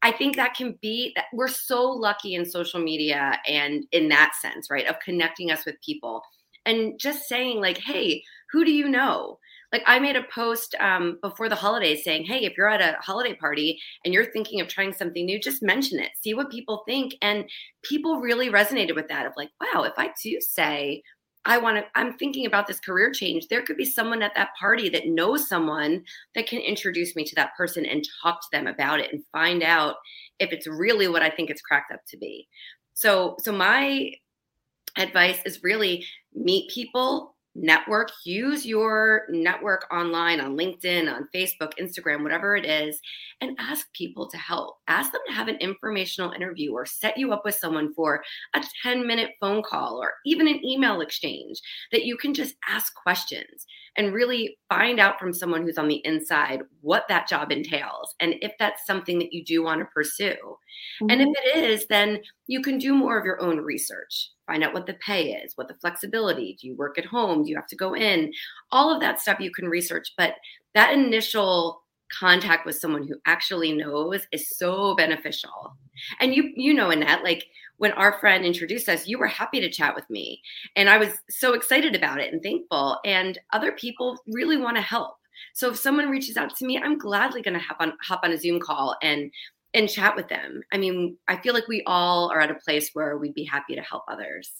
I 0.04 0.12
think 0.12 0.36
that 0.36 0.54
can 0.54 0.78
be 0.82 1.14
that 1.16 1.26
we're 1.32 1.48
so 1.48 1.90
lucky 1.90 2.36
in 2.36 2.46
social 2.46 2.82
media 2.82 3.40
and 3.48 3.86
in 3.94 4.10
that 4.10 4.34
sense, 4.40 4.70
right? 4.70 4.86
Of 4.86 5.00
connecting 5.00 5.50
us 5.50 5.66
with 5.66 5.82
people 5.82 6.22
and 6.66 7.00
just 7.00 7.28
saying 7.28 7.60
like 7.60 7.78
hey 7.78 8.24
who 8.52 8.64
do 8.66 8.72
you 8.72 8.88
know 8.88 9.38
like 9.72 9.84
i 9.86 10.00
made 10.00 10.16
a 10.16 10.24
post 10.24 10.76
um, 10.80 11.18
before 11.22 11.50
the 11.50 11.56
holidays 11.56 12.04
saying 12.04 12.24
hey 12.24 12.46
if 12.46 12.58
you're 12.58 12.70
at 12.70 12.82
a 12.82 12.98
holiday 13.02 13.36
party 13.36 13.80
and 14.04 14.14
you're 14.14 14.32
thinking 14.32 14.62
of 14.62 14.68
trying 14.68 14.94
something 14.94 15.26
new 15.26 15.40
just 15.40 15.64
mention 15.64 16.00
it 16.00 16.12
see 16.22 16.34
what 16.34 16.52
people 16.52 16.84
think 16.88 17.16
and 17.22 17.46
people 17.84 18.22
really 18.22 18.50
resonated 18.50 18.96
with 18.96 19.08
that 19.08 19.26
of 19.26 19.34
like 19.36 19.50
wow 19.62 19.84
if 19.84 19.94
i 19.98 20.10
do 20.22 20.40
say 20.42 21.02
I 21.46 21.58
want 21.58 21.78
to, 21.78 21.84
I'm 21.96 22.14
thinking 22.14 22.46
about 22.46 22.68
this 22.68 22.80
career 22.80 23.12
change. 23.12 23.48
There 23.48 23.64
could 23.64 23.76
be 23.76 23.86
someone 23.86 24.22
at 24.22 24.34
that 24.36 24.52
party 24.58 24.88
that 24.90 25.08
knows 25.08 25.50
someone 25.50 26.04
that 26.36 26.48
can 26.48 26.62
introduce 26.62 27.16
me 27.16 27.26
to 27.26 27.36
that 27.36 27.56
person 27.58 27.86
and 27.86 28.08
talk 28.22 28.42
to 28.42 28.48
them 28.52 28.68
about 28.68 29.02
it 29.02 29.12
and 29.12 29.24
find 29.32 29.62
out 29.62 29.96
if 30.40 30.54
it's 30.54 30.68
really 30.68 31.08
what 31.08 31.22
I 31.22 31.30
think 31.30 31.50
it's 31.50 31.62
cracked 31.62 31.92
up 31.92 32.00
to 32.10 32.18
be. 32.18 32.48
So, 32.94 33.36
so 33.40 33.52
my 33.52 34.12
advice 34.98 35.40
is 35.46 35.64
really 35.64 36.06
meet 36.36 36.70
people, 36.70 37.34
network, 37.56 38.10
use 38.26 38.66
your 38.66 39.28
network 39.30 39.86
online 39.92 40.40
on 40.40 40.58
LinkedIn, 40.58 41.14
on 41.14 41.28
Facebook, 41.34 41.74
Instagram, 41.80 42.24
whatever 42.24 42.56
it 42.56 42.66
is, 42.66 43.00
and 43.42 43.56
ask 43.60 43.92
people 43.94 44.28
to 44.28 44.38
help. 44.38 44.78
Ask 44.88 45.12
them 45.12 45.22
to 45.28 45.34
have 45.34 45.48
an 45.48 45.58
informational 45.58 46.32
interview 46.32 46.74
or 46.74 46.86
set 46.86 47.18
you 47.18 47.32
up 47.32 47.46
with 47.46 47.56
someone 47.56 47.94
for 47.94 48.24
a 48.56 48.64
10 48.82 49.06
minute 49.06 49.32
phone 49.40 49.62
call 49.62 50.02
or 50.02 50.14
even 50.26 50.48
an 50.48 50.66
email 50.66 51.02
exchange 51.02 51.62
that 51.92 52.06
you 52.06 52.18
can 52.18 52.34
just 52.34 52.56
ask 52.68 52.94
questions 52.96 53.66
and 53.96 54.14
really 54.14 54.58
find 54.70 55.00
out 55.00 55.20
from 55.20 55.34
someone 55.34 55.62
who's 55.62 55.78
on 55.78 55.88
the 55.88 56.02
inside 56.06 56.62
what 56.82 57.06
that 57.08 57.28
job 57.28 57.52
entails 57.52 58.16
and 58.20 58.34
if 58.42 58.52
that's 58.58 58.86
something 58.88 59.20
that 59.20 59.32
you 59.32 59.44
do 59.46 59.64
want 59.64 59.80
to 59.80 59.86
pursue. 59.86 60.34
Mm-hmm. 61.02 61.10
And 61.10 61.22
if 61.22 61.28
mm-hmm. 61.28 61.60
it 61.60 61.70
is, 61.70 61.86
then 61.88 62.20
you 62.48 62.62
can 62.62 62.78
do 62.78 62.94
more 62.94 63.18
of 63.18 63.26
your 63.26 63.42
own 63.42 63.60
research. 63.60 64.32
Find 64.48 64.64
out 64.64 64.74
what 64.74 64.86
the 64.86 64.96
pay 64.96 65.34
is, 65.34 65.54
what 65.56 65.68
the 65.68 65.76
flexibility, 65.76 66.58
do 66.60 66.68
you 66.68 66.76
work 66.76 66.98
at 66.98 67.06
home, 67.06 67.44
do 67.44 67.50
you 67.50 67.56
have 67.56 67.68
to 67.68 67.76
go 67.76 67.96
in? 67.96 68.34
All 68.72 68.94
of 68.94 69.00
that 69.02 69.20
stuff 69.20 69.40
you 69.40 69.52
can 69.52 69.68
research, 69.68 70.14
but 70.18 70.36
that 70.74 70.94
initial 70.94 71.84
contact 72.12 72.66
with 72.66 72.76
someone 72.76 73.08
who 73.08 73.16
actually 73.26 73.72
knows 73.74 74.22
is 74.32 74.50
so 74.50 74.96
beneficial. 74.96 75.76
And 76.20 76.36
you 76.36 76.52
you 76.56 76.74
know 76.74 76.90
Annette 76.90 77.24
like 77.24 77.46
when 77.78 77.92
our 77.94 78.20
friend 78.20 78.46
introduced 78.46 78.88
us, 78.88 79.08
you 79.08 79.18
were 79.18 79.28
happy 79.28 79.60
to 79.60 79.70
chat 79.70 79.96
with 79.96 80.10
me. 80.10 80.42
And 80.76 80.90
I 80.90 80.98
was 80.98 81.10
so 81.30 81.54
excited 81.54 81.96
about 81.96 82.20
it 82.20 82.32
and 82.32 82.42
thankful. 82.42 83.00
And 83.04 83.38
other 83.52 83.72
people 83.72 84.18
really 84.28 84.58
want 84.58 84.78
to 84.78 84.82
help. 84.82 85.16
So 85.54 85.72
if 85.72 85.78
someone 85.78 86.10
reaches 86.10 86.38
out 86.38 86.56
to 86.56 86.66
me, 86.66 86.78
I'm 86.78 86.98
gladly 86.98 87.42
going 87.42 87.56
to 87.56 87.60
hop 87.60 87.78
on 87.80 87.94
hop 88.02 88.22
on 88.24 88.32
a 88.32 88.38
Zoom 88.38 88.60
call 88.60 88.96
and 89.02 89.32
and 89.74 89.90
chat 89.90 90.16
with 90.16 90.28
them. 90.28 90.62
I 90.72 90.78
mean, 90.78 91.18
I 91.28 91.38
feel 91.38 91.54
like 91.54 91.68
we 91.68 91.84
all 91.86 92.30
are 92.32 92.40
at 92.40 92.52
a 92.52 92.56
place 92.56 92.92
where 92.94 93.18
we'd 93.18 93.34
be 93.34 93.44
happy 93.44 93.76
to 93.76 93.82
help 93.82 94.04
others. 94.08 94.52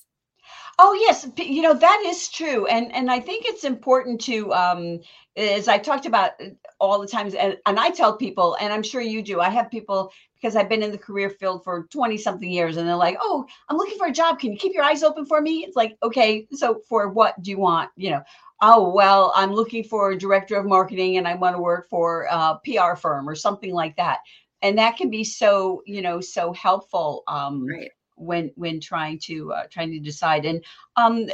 Oh 0.80 0.94
yes, 0.94 1.28
you 1.38 1.62
know 1.62 1.76
that 1.76 2.04
is 2.06 2.30
true, 2.30 2.66
and 2.66 2.92
and 2.96 3.12
I 3.12 3.20
think 3.20 3.46
it's 3.46 3.64
important 3.64 4.20
to, 4.22 4.52
um, 4.54 5.00
as 5.38 5.68
I 5.68 5.78
talked 5.78 6.08
about 6.08 6.32
uh, 6.42 6.48
all 6.80 7.00
the 7.00 7.08
times, 7.08 7.36
and, 7.36 7.58
and 7.68 7.80
I 7.80 7.92
tell 7.92 8.18
people, 8.18 8.58
and 8.60 8.74
I'm 8.74 8.82
sure 8.82 9.00
you 9.00 9.22
do. 9.22 9.40
I 9.40 9.50
have 9.50 9.70
people 9.70 10.12
because 10.34 10.56
I've 10.56 10.70
been 10.70 10.82
in 10.82 10.92
the 10.92 10.98
career 10.98 11.30
field 11.30 11.64
for 11.64 11.88
20 11.92 12.18
something 12.18 12.50
years, 12.50 12.78
and 12.78 12.88
they're 12.88 12.96
like, 12.96 13.18
"Oh, 13.22 13.46
I'm 13.70 13.78
looking 13.78 14.00
for 14.00 14.08
a 14.08 14.12
job. 14.12 14.40
Can 14.40 14.52
you 14.52 14.58
keep 14.58 14.74
your 14.74 14.84
eyes 14.84 15.04
open 15.04 15.28
for 15.28 15.42
me?" 15.42 15.64
It's 15.64 15.76
like, 15.76 15.96
okay, 16.02 16.48
so 16.52 16.82
for 16.90 17.08
what 17.10 17.42
do 17.44 17.52
you 17.52 17.60
want? 17.60 17.92
You 17.96 18.12
know, 18.12 18.24
oh 18.62 18.90
well, 18.90 19.32
I'm 19.36 19.54
looking 19.54 19.84
for 19.84 20.12
a 20.12 20.18
director 20.18 20.56
of 20.56 20.66
marketing, 20.66 21.18
and 21.18 21.28
I 21.28 21.36
want 21.36 21.56
to 21.56 21.62
work 21.62 21.88
for 21.88 22.24
a 22.32 22.60
PR 22.66 22.96
firm 22.96 23.30
or 23.30 23.36
something 23.36 23.74
like 23.74 23.96
that, 23.98 24.20
and 24.64 24.78
that 24.80 24.98
can 24.98 25.12
be 25.12 25.24
so, 25.24 25.84
you 25.86 26.02
know, 26.02 26.20
so 26.22 26.54
helpful. 26.54 27.24
Um, 27.28 27.68
right 27.68 27.92
when 28.16 28.52
when 28.56 28.80
trying 28.80 29.20
to 29.20 29.52
uh, 29.54 29.64
trying 29.70 29.92
to 29.92 30.00
decide 30.00 30.46
and 30.46 30.64
um, 30.96 31.26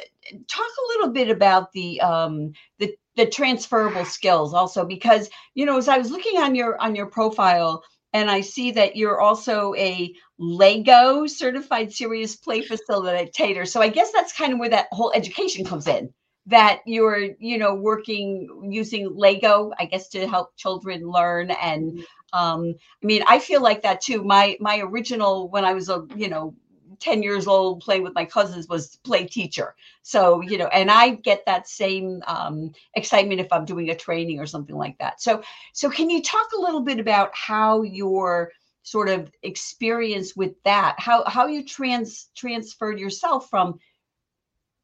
talk 0.48 0.66
a 0.66 0.88
little 0.90 1.12
bit 1.12 1.30
about 1.30 1.72
the 1.72 2.00
um, 2.02 2.54
the 2.78 2.96
the 3.16 3.26
transferable 3.26 4.06
skills 4.06 4.54
also 4.54 4.86
because 4.86 5.30
you 5.54 5.66
know 5.66 5.78
as 5.78 5.88
I 5.88 5.98
was 5.98 6.12
looking 6.12 6.40
on 6.40 6.56
your 6.56 6.82
on 6.82 6.96
your 6.96 7.08
profile 7.08 7.84
and 8.14 8.32
I 8.32 8.42
see 8.42 8.72
that 8.72 8.96
you're 8.96 9.22
also 9.22 9.76
a 9.76 10.14
Lego 10.40 11.28
certified 11.28 11.92
serious 11.92 12.36
play 12.36 12.62
facilitator 12.62 13.68
so 13.68 13.82
I 13.82 13.90
guess 13.90 14.12
that's 14.12 14.34
kind 14.34 14.54
of 14.54 14.60
where 14.60 14.70
that 14.70 14.88
whole 14.92 15.12
education 15.14 15.66
comes 15.66 15.88
in 15.88 16.14
that 16.46 16.80
you're 16.86 17.30
you 17.40 17.58
know 17.58 17.76
working 17.76 18.70
using 18.72 19.14
Lego 19.14 19.72
I 19.78 19.86
guess 19.86 20.08
to 20.10 20.28
help 20.28 20.56
children 20.56 21.02
learn 21.02 21.52
and 21.52 21.92
mm-hmm. 21.92 22.02
Um, 22.34 22.76
I 23.02 23.06
mean 23.06 23.24
I 23.28 23.40
feel 23.40 23.62
like 23.62 23.82
that 23.84 24.02
too 24.02 24.24
my 24.24 24.58
my 24.60 24.80
original 24.80 25.50
when 25.50 25.66
I 25.66 25.74
was 25.74 25.90
a 25.90 26.06
you 26.16 26.30
know 26.30 26.54
10 27.00 27.24
years 27.24 27.48
old 27.48 27.82
playing 27.82 28.04
with 28.04 28.16
my 28.16 28.26
cousins 28.26 28.68
was 28.68 28.98
play 28.98 29.26
teacher. 29.26 29.76
So, 30.02 30.42
you 30.42 30.58
know, 30.58 30.68
and 30.68 30.92
I 30.92 31.12
get 31.12 31.46
that 31.46 31.68
same 31.68 32.22
um, 32.28 32.72
excitement 32.96 33.40
if 33.40 33.52
I'm 33.52 33.66
doing 33.66 33.90
a 33.90 33.96
training 33.96 34.40
or 34.40 34.46
something 34.46 34.76
like 34.76 34.98
that. 35.00 35.22
So, 35.22 35.42
so 35.74 35.90
can 35.90 36.10
you 36.10 36.22
talk 36.22 36.48
a 36.58 36.62
little 36.62 36.82
bit 36.82 37.00
about 37.00 37.32
how 37.34 37.84
your 37.84 38.52
sort 38.84 39.10
of 39.10 39.32
experience 39.44 40.36
with 40.36 40.62
that, 40.64 40.96
how, 40.98 41.24
how 41.26 41.48
you 41.48 41.64
trans 41.64 42.30
transferred 42.36 43.00
yourself 43.00 43.50
from 43.50 43.80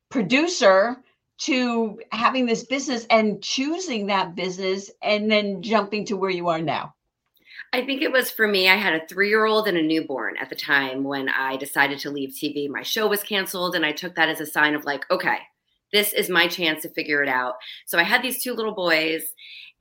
producer 0.10 0.98
to 1.38 2.00
having 2.12 2.46
this 2.46 2.64
business 2.64 3.06
and 3.10 3.42
choosing 3.42 4.08
that 4.08 4.36
business 4.36 4.90
and 5.02 5.30
then 5.30 5.62
jumping 5.62 6.06
to 6.06 6.16
where 6.18 6.30
you 6.30 6.48
are 6.48 6.62
now? 6.62 6.94
I 7.74 7.86
think 7.86 8.02
it 8.02 8.12
was 8.12 8.32
for 8.32 8.48
me. 8.48 8.70
I 8.70 8.76
had 8.76 8.94
a 8.94 9.06
three 9.08 9.30
year 9.30 9.46
old 9.46 9.68
and 9.68 9.78
a 9.78 9.82
newborn 9.82 10.38
at 10.38 10.50
the 10.50 10.56
time 10.56 11.04
when 11.04 11.30
I 11.30 11.58
decided 11.58 12.00
to 12.00 12.10
leave 12.10 12.30
TV. 12.30 12.70
My 12.70 12.84
show 12.84 13.08
was 13.08 13.24
canceled, 13.24 13.76
and 13.76 13.86
I 13.86 13.92
took 13.92 14.16
that 14.16 14.30
as 14.30 14.40
a 14.40 14.46
sign 14.46 14.76
of 14.76 14.86
like, 14.86 15.10
okay, 15.12 15.40
this 15.92 16.14
is 16.14 16.30
my 16.30 16.48
chance 16.48 16.82
to 16.84 16.90
figure 16.90 17.22
it 17.22 17.30
out. 17.30 17.56
So 17.86 17.98
I 17.98 18.04
had 18.04 18.22
these 18.22 18.42
two 18.42 18.54
little 18.54 18.74
boys, 18.74 19.24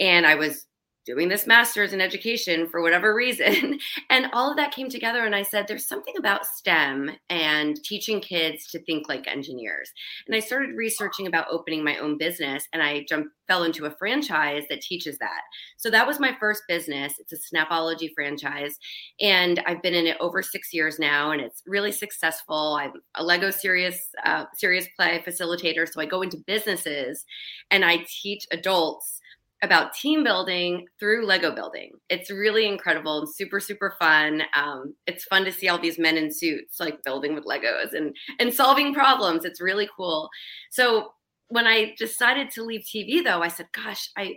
and 0.01 0.27
I 0.27 0.35
was 0.35 0.67
doing 1.05 1.29
this 1.29 1.47
master's 1.47 1.93
in 1.93 2.01
education 2.01 2.67
for 2.67 2.83
whatever 2.83 3.15
reason. 3.15 3.79
And 4.11 4.27
all 4.33 4.51
of 4.51 4.57
that 4.57 4.73
came 4.73 4.89
together. 4.89 5.25
And 5.25 5.35
I 5.35 5.43
said, 5.43 5.67
there's 5.67 5.89
something 5.89 6.15
about 6.19 6.47
STEM 6.47 7.11
and 7.31 7.83
teaching 7.83 8.21
kids 8.21 8.69
to 8.69 8.79
think 8.81 9.09
like 9.09 9.27
engineers. 9.27 9.91
And 10.27 10.37
I 10.37 10.41
started 10.41 10.77
researching 10.77 11.27
about 11.27 11.47
opening 11.51 11.83
my 11.83 11.97
own 11.99 12.17
business 12.17 12.69
and 12.73 12.83
I 12.83 13.05
jumped, 13.09 13.31
fell 13.49 13.65
into 13.65 13.87
a 13.87 13.91
franchise 13.91 14.65
that 14.71 14.83
teaches 14.83 15.19
that. 15.19 15.41
So 15.77 15.91
that 15.91 16.07
was 16.07 16.21
my 16.21 16.37
first 16.39 16.63
business. 16.69 17.15
It's 17.19 17.33
a 17.33 17.55
Snapology 17.55 18.11
franchise. 18.15 18.79
And 19.21 19.63
I've 19.67 19.83
been 19.83 19.95
in 19.95 20.07
it 20.07 20.17
over 20.21 20.43
six 20.43 20.73
years 20.73 20.99
now 20.99 21.33
and 21.33 21.41
it's 21.41 21.63
really 21.67 21.93
successful. 21.93 22.79
I'm 22.81 22.93
a 23.17 23.25
Lego 23.25 23.51
serious, 23.51 23.99
uh, 24.25 24.45
serious 24.55 24.87
play 24.97 25.23
facilitator. 25.27 25.91
So 25.91 26.01
I 26.01 26.07
go 26.07 26.23
into 26.23 26.39
businesses 26.47 27.25
and 27.71 27.85
I 27.85 28.05
teach 28.23 28.47
adults 28.53 29.21
about 29.65 29.95
team 29.95 30.23
building 30.23 30.87
through 30.99 31.27
Lego 31.27 31.55
building. 31.55 31.93
It's 32.09 32.31
really 32.31 32.67
incredible 32.67 33.19
and 33.19 33.29
super 33.29 33.61
super 33.61 33.95
fun. 33.99 34.43
Um, 34.55 34.95
it's 35.07 35.25
fun 35.25 35.45
to 35.45 35.53
see 35.53 35.69
all 35.69 35.79
these 35.79 35.99
men 35.99 36.17
in 36.17 36.33
suits 36.33 36.79
like 36.79 37.03
building 37.03 37.35
with 37.35 37.45
Legos 37.45 37.93
and 37.93 38.15
and 38.39 38.53
solving 38.53 38.95
problems. 38.95 39.45
It's 39.45 39.61
really 39.61 39.89
cool. 39.97 40.29
So 40.71 41.13
when 41.49 41.67
I 41.67 41.95
decided 41.99 42.51
to 42.53 42.63
leave 42.63 42.83
TV 42.83 43.23
though, 43.25 43.43
I 43.43 43.49
said, 43.49 43.67
"Gosh, 43.73 44.11
I." 44.17 44.37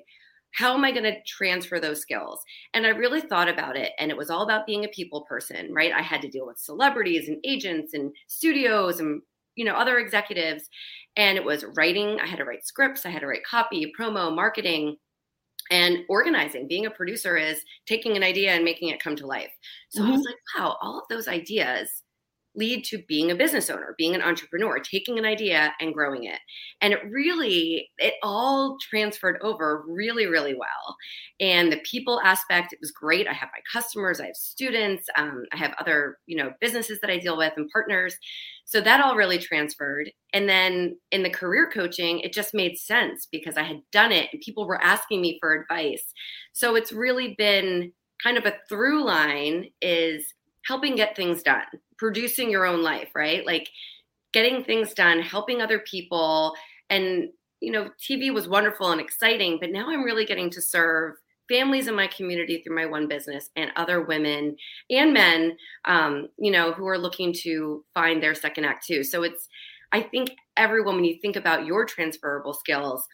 How 0.54 0.74
am 0.74 0.86
I 0.86 0.92
going 0.92 1.04
to 1.04 1.22
transfer 1.24 1.80
those 1.80 2.02
skills? 2.02 2.42
And 2.74 2.88
I 2.88 2.90
really 2.90 3.22
thought 3.22 3.50
about 3.50 3.76
it. 3.76 3.92
And 4.00 4.10
it 4.10 4.18
was 4.18 4.32
all 4.32 4.42
about 4.42 4.66
being 4.66 4.86
a 4.86 4.88
people 4.88 5.22
person, 5.30 5.72
right? 5.72 5.92
I 5.92 6.02
had 6.02 6.22
to 6.22 6.30
deal 6.30 6.48
with 6.48 6.58
celebrities 6.58 7.28
and 7.28 7.38
agents 7.44 7.94
and 7.94 8.12
studios 8.28 9.00
and 9.00 9.22
you 9.58 9.66
know 9.66 9.74
other 9.74 9.98
executives 9.98 10.70
and 11.18 11.38
it 11.38 11.44
was 11.44 11.66
writing 11.76 12.18
i 12.22 12.26
had 12.26 12.38
to 12.38 12.46
write 12.46 12.66
scripts 12.66 13.06
i 13.06 13.10
had 13.10 13.20
to 13.20 13.28
write 13.28 13.44
copy 13.44 13.92
promo 14.00 14.34
marketing 14.34 14.96
and 15.72 16.00
organizing 16.10 16.68
being 16.68 16.86
a 16.86 16.92
producer 16.92 17.38
is 17.38 17.62
taking 17.86 18.16
an 18.16 18.24
idea 18.24 18.52
and 18.52 18.64
making 18.64 18.90
it 18.90 19.02
come 19.02 19.16
to 19.16 19.28
life 19.28 19.52
so 19.90 20.02
mm-hmm. 20.02 20.10
i 20.10 20.12
was 20.12 20.22
mm-hmm. 20.22 20.28
like 20.28 20.38
wow 20.58 20.78
all 20.82 21.00
of 21.00 21.06
those 21.10 21.28
ideas 21.28 22.04
lead 22.58 22.84
to 22.86 23.04
being 23.08 23.32
a 23.32 23.36
business 23.36 23.70
owner 23.70 23.96
being 23.98 24.16
an 24.16 24.22
entrepreneur 24.22 24.80
taking 24.80 25.18
an 25.18 25.26
idea 25.26 25.74
and 25.80 25.94
growing 25.94 26.26
it. 26.26 26.40
And 26.82 26.94
it 26.94 27.00
really 27.10 27.90
it 27.98 28.16
all 28.24 28.78
transferred 28.82 29.38
over 29.42 29.84
really 29.88 30.28
really 30.28 30.56
well. 30.56 30.98
And 31.40 31.72
the 31.72 31.82
people 31.90 32.20
aspect 32.22 32.74
it 32.74 32.80
was 32.82 32.92
great. 32.92 33.28
I 33.28 33.34
have 33.34 33.50
my 33.54 33.62
customers 33.72 34.20
i 34.20 34.26
have 34.26 34.36
students 34.36 35.08
um, 35.16 35.44
i 35.54 35.58
have 35.58 35.74
other 35.80 36.18
you 36.26 36.38
know 36.38 36.52
businesses 36.60 37.00
that 37.02 37.10
i 37.10 37.18
deal 37.18 37.38
with 37.38 37.54
and 37.58 37.70
partners. 37.72 38.16
So 38.66 38.82
that 38.82 39.00
all 39.02 39.16
really 39.16 39.38
transferred. 39.38 40.12
And 40.34 40.50
then 40.50 40.98
in 41.12 41.24
the 41.24 41.30
career 41.30 41.72
coaching, 41.74 42.20
it 42.20 42.34
just 42.34 42.54
made 42.54 42.78
sense 42.78 43.26
because 43.32 43.56
I 43.56 43.64
had 43.64 43.82
done 43.94 44.12
it 44.12 44.28
and 44.34 44.42
people 44.42 44.68
were 44.68 44.84
asking 44.84 45.22
me 45.22 45.38
for 45.40 45.54
advice. 45.54 46.04
So 46.52 46.76
it's 46.76 46.92
really 46.92 47.34
been 47.38 47.94
kind 48.22 48.38
of 48.38 48.46
a 48.46 48.58
through 48.68 49.06
line 49.06 49.70
is 49.82 50.34
helping 50.66 50.96
get 50.96 51.16
things 51.16 51.44
done, 51.44 51.64
producing 51.98 52.50
your 52.50 52.66
own 52.66 52.84
life, 52.84 53.10
right? 53.16 53.46
Like 53.46 53.70
getting 54.34 54.64
things 54.64 54.94
done, 54.94 55.22
helping 55.22 55.62
other 55.62 55.80
people. 55.80 56.54
And, 56.90 57.30
you 57.60 57.72
know, 57.72 57.90
TV 58.00 58.34
was 58.34 58.48
wonderful 58.48 58.92
and 58.92 59.02
exciting, 59.02 59.58
but 59.60 59.72
now 59.72 59.90
I'm 59.90 60.04
really 60.04 60.26
getting 60.26 60.50
to 60.52 60.62
serve 60.62 61.16
families 61.50 61.88
in 61.88 61.96
my 61.96 62.08
community 62.08 62.62
through 62.62 62.76
my 62.76 62.86
one 62.86 63.08
business 63.08 63.50
and 63.56 63.72
other 63.76 64.02
women 64.02 64.56
and 64.90 65.14
men 65.14 65.56
um, 65.86 66.28
you 66.38 66.52
know 66.52 66.72
who 66.74 66.88
are 66.88 66.98
looking 66.98 67.34
to 67.34 67.84
find 67.94 68.22
their 68.22 68.36
second 68.36 68.66
act 68.66 68.86
too 68.86 69.04
so 69.04 69.24
it's 69.24 69.48
i 69.92 70.02
think 70.02 70.32
everyone 70.56 70.96
when 70.96 71.06
you 71.06 71.18
think 71.22 71.36
about 71.36 71.66
your 71.66 71.86
transferable 71.86 72.54
skills 72.54 73.08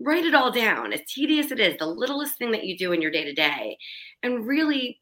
write 0.00 0.24
it 0.24 0.34
all 0.34 0.52
down 0.52 0.92
as 0.92 1.00
tedious 1.12 1.50
it 1.50 1.58
is 1.58 1.76
the 1.78 1.86
littlest 1.86 2.38
thing 2.38 2.52
that 2.52 2.64
you 2.64 2.76
do 2.76 2.92
in 2.92 3.02
your 3.02 3.10
day 3.10 3.24
to 3.24 3.32
day 3.32 3.76
and 4.22 4.46
really 4.46 5.00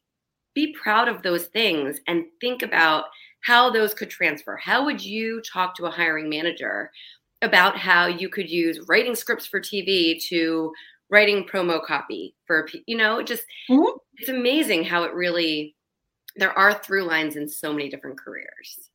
be 0.57 0.73
proud 0.73 1.07
of 1.07 1.21
those 1.21 1.45
things 1.45 1.99
and 2.07 2.25
think 2.41 2.63
about 2.63 3.03
how 3.41 3.69
those 3.69 3.93
could 3.93 4.09
transfer 4.09 4.57
how 4.57 4.83
would 4.83 4.99
you 4.99 5.39
talk 5.41 5.75
to 5.75 5.85
a 5.85 5.91
hiring 5.91 6.27
manager 6.27 6.89
about 7.43 7.77
how 7.77 8.07
you 8.07 8.27
could 8.27 8.49
use 8.49 8.79
writing 8.87 9.13
scripts 9.13 9.45
for 9.45 9.61
tv 9.61 10.19
to 10.19 10.73
writing 11.11 11.43
promo 11.43 11.79
copy 11.85 12.33
for 12.47 12.67
you 12.87 12.97
know 12.97 13.21
just 13.21 13.43
mm-hmm. 13.69 13.97
it's 14.15 14.29
amazing 14.29 14.83
how 14.83 15.03
it 15.03 15.13
really 15.13 15.75
there 16.37 16.57
are 16.57 16.73
through 16.73 17.03
lines 17.03 17.35
in 17.35 17.47
so 17.47 17.71
many 17.71 17.87
different 17.87 18.17
careers 18.17 18.89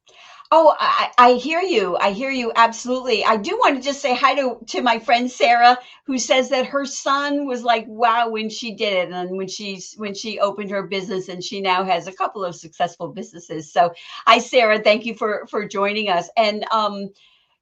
Oh, 0.53 0.77
I, 0.81 1.11
I, 1.19 1.35
hear 1.35 1.63
you. 1.63 1.99
I 1.99 2.13
hear 2.13 2.31
you 2.31 2.53
absolutely. 2.57 3.25
I 3.25 3.37
do 3.39 3.53
want 3.59 3.77
to 3.79 3.83
just 3.83 4.03
say 4.03 4.17
hi 4.17 4.35
to 4.37 4.59
to 4.69 4.83
my 4.83 4.99
friend 5.01 5.31
Sarah, 5.31 5.79
who 6.07 6.19
says 6.19 6.51
that 6.51 6.67
her 6.67 6.87
son 6.87 7.47
was 7.49 7.65
like, 7.65 7.87
"Wow!" 7.89 8.31
when 8.31 8.51
she 8.51 8.75
did 8.75 8.95
it, 8.95 9.13
and 9.13 9.37
when 9.39 9.49
she's 9.49 9.95
when 9.99 10.15
she 10.15 10.41
opened 10.41 10.71
her 10.71 10.85
business, 10.85 11.29
and 11.29 11.45
she 11.45 11.63
now 11.63 11.85
has 11.85 12.09
a 12.09 12.15
couple 12.15 12.45
of 12.45 12.57
successful 12.57 13.09
businesses. 13.11 13.73
So, 13.73 13.95
hi, 14.27 14.41
Sarah. 14.41 14.81
Thank 14.81 15.07
you 15.07 15.17
for 15.17 15.47
for 15.51 15.69
joining 15.69 16.11
us. 16.11 16.31
And 16.39 16.67
um, 16.73 17.11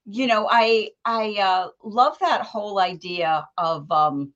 you 0.07 0.27
know, 0.29 0.49
I 0.51 0.91
I 1.05 1.37
uh, 1.41 1.69
love 1.85 2.19
that 2.21 2.43
whole 2.43 2.81
idea 2.81 3.49
of 3.59 3.91
um, 3.93 4.35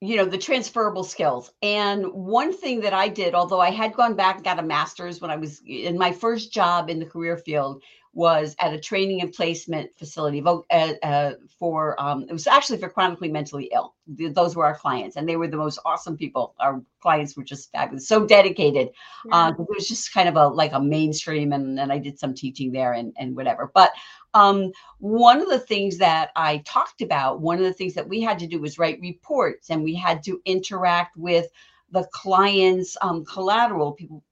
you 0.00 0.16
know 0.16 0.24
the 0.24 0.38
transferable 0.38 1.04
skills. 1.04 1.52
And 1.62 2.06
one 2.06 2.52
thing 2.52 2.80
that 2.80 2.94
i 2.94 3.08
did 3.08 3.34
although 3.34 3.60
i 3.60 3.70
had 3.70 3.94
gone 3.94 4.14
back 4.14 4.36
and 4.36 4.44
got 4.44 4.58
a 4.58 4.62
master's 4.62 5.20
when 5.20 5.30
i 5.30 5.36
was 5.36 5.60
in 5.66 5.98
my 5.98 6.12
first 6.12 6.52
job 6.52 6.88
in 6.88 6.98
the 6.98 7.06
career 7.06 7.36
field 7.36 7.82
was 8.12 8.56
at 8.58 8.74
a 8.74 8.80
training 8.80 9.20
and 9.20 9.32
placement 9.32 9.88
facility 9.96 10.42
uh, 10.44 10.58
uh, 11.02 11.32
for 11.58 12.00
um, 12.00 12.26
it 12.28 12.32
was 12.32 12.48
actually 12.48 12.78
for 12.78 12.88
chronically 12.88 13.30
mentally 13.30 13.70
ill. 13.72 13.94
Those 14.08 14.56
were 14.56 14.66
our 14.66 14.76
clients 14.76 15.14
and 15.14 15.28
they 15.28 15.36
were 15.36 15.46
the 15.46 15.56
most 15.56 15.78
awesome 15.84 16.16
people. 16.16 16.54
Our 16.58 16.82
clients 17.00 17.36
were 17.36 17.44
just 17.44 17.70
fabulous 17.70 18.08
so 18.08 18.26
dedicated. 18.26 18.88
Yeah. 19.26 19.46
um, 19.46 19.54
it 19.54 19.66
was 19.68 19.86
just 19.86 20.12
kind 20.12 20.28
of 20.28 20.34
a 20.34 20.48
like 20.48 20.72
a 20.72 20.80
mainstream 20.80 21.52
and 21.52 21.78
then 21.78 21.90
i 21.90 21.98
did 21.98 22.18
some 22.18 22.34
teaching 22.34 22.72
there 22.72 22.94
and, 22.94 23.12
and 23.16 23.36
whatever. 23.36 23.70
But 23.74 23.92
um, 24.34 24.72
one 24.98 25.40
of 25.40 25.48
the 25.48 25.60
things 25.60 25.96
that 25.98 26.30
I 26.34 26.58
talked 26.66 27.02
about, 27.02 27.40
one 27.40 27.58
of 27.58 27.64
the 27.64 27.72
things 27.72 27.94
that 27.94 28.08
we 28.08 28.20
had 28.20 28.40
to 28.40 28.46
do 28.48 28.60
was 28.60 28.78
write 28.78 29.00
reports 29.00 29.70
and 29.70 29.84
we 29.84 29.94
had 29.94 30.22
to 30.24 30.40
interact 30.46 31.16
with 31.16 31.46
the 31.92 32.08
clients' 32.12 32.96
um, 33.02 33.24
collateral 33.24 33.92
people 33.92 34.22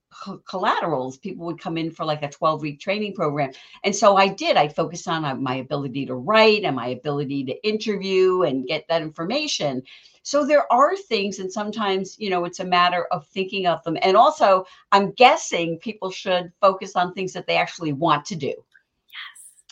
collaterals. 0.45 1.17
People 1.17 1.45
would 1.45 1.59
come 1.59 1.77
in 1.77 1.91
for 1.91 2.05
like 2.05 2.23
a 2.23 2.29
12 2.29 2.61
week 2.61 2.79
training 2.79 3.13
program. 3.13 3.51
And 3.83 3.95
so 3.95 4.15
i 4.15 4.27
did. 4.27 4.57
I 4.57 4.67
focused 4.67 5.07
on 5.07 5.25
uh, 5.25 5.35
my 5.35 5.55
ability 5.55 6.05
to 6.07 6.15
write 6.15 6.63
and 6.63 6.75
my 6.75 6.87
ability 6.87 7.43
to 7.45 7.67
interview 7.67 8.43
and 8.43 8.67
get 8.67 8.85
that 8.89 9.01
information. 9.01 9.81
So 10.23 10.45
there 10.45 10.71
are 10.71 10.95
things 10.95 11.39
and 11.39 11.51
sometimes 11.51 12.17
you 12.19 12.29
know 12.29 12.45
it's 12.45 12.59
a 12.59 12.65
matter 12.65 13.05
of 13.11 13.27
thinking 13.27 13.67
of 13.67 13.83
them. 13.83 13.97
And 14.01 14.15
also 14.15 14.65
i'm 14.91 15.11
guessing 15.13 15.79
people 15.79 16.11
should 16.11 16.51
focus 16.59 16.95
on 16.95 17.13
things 17.13 17.33
that 17.33 17.47
they 17.47 17.57
actually 17.57 17.93
want 17.93 18.25
to 18.25 18.35
do. 18.35 18.53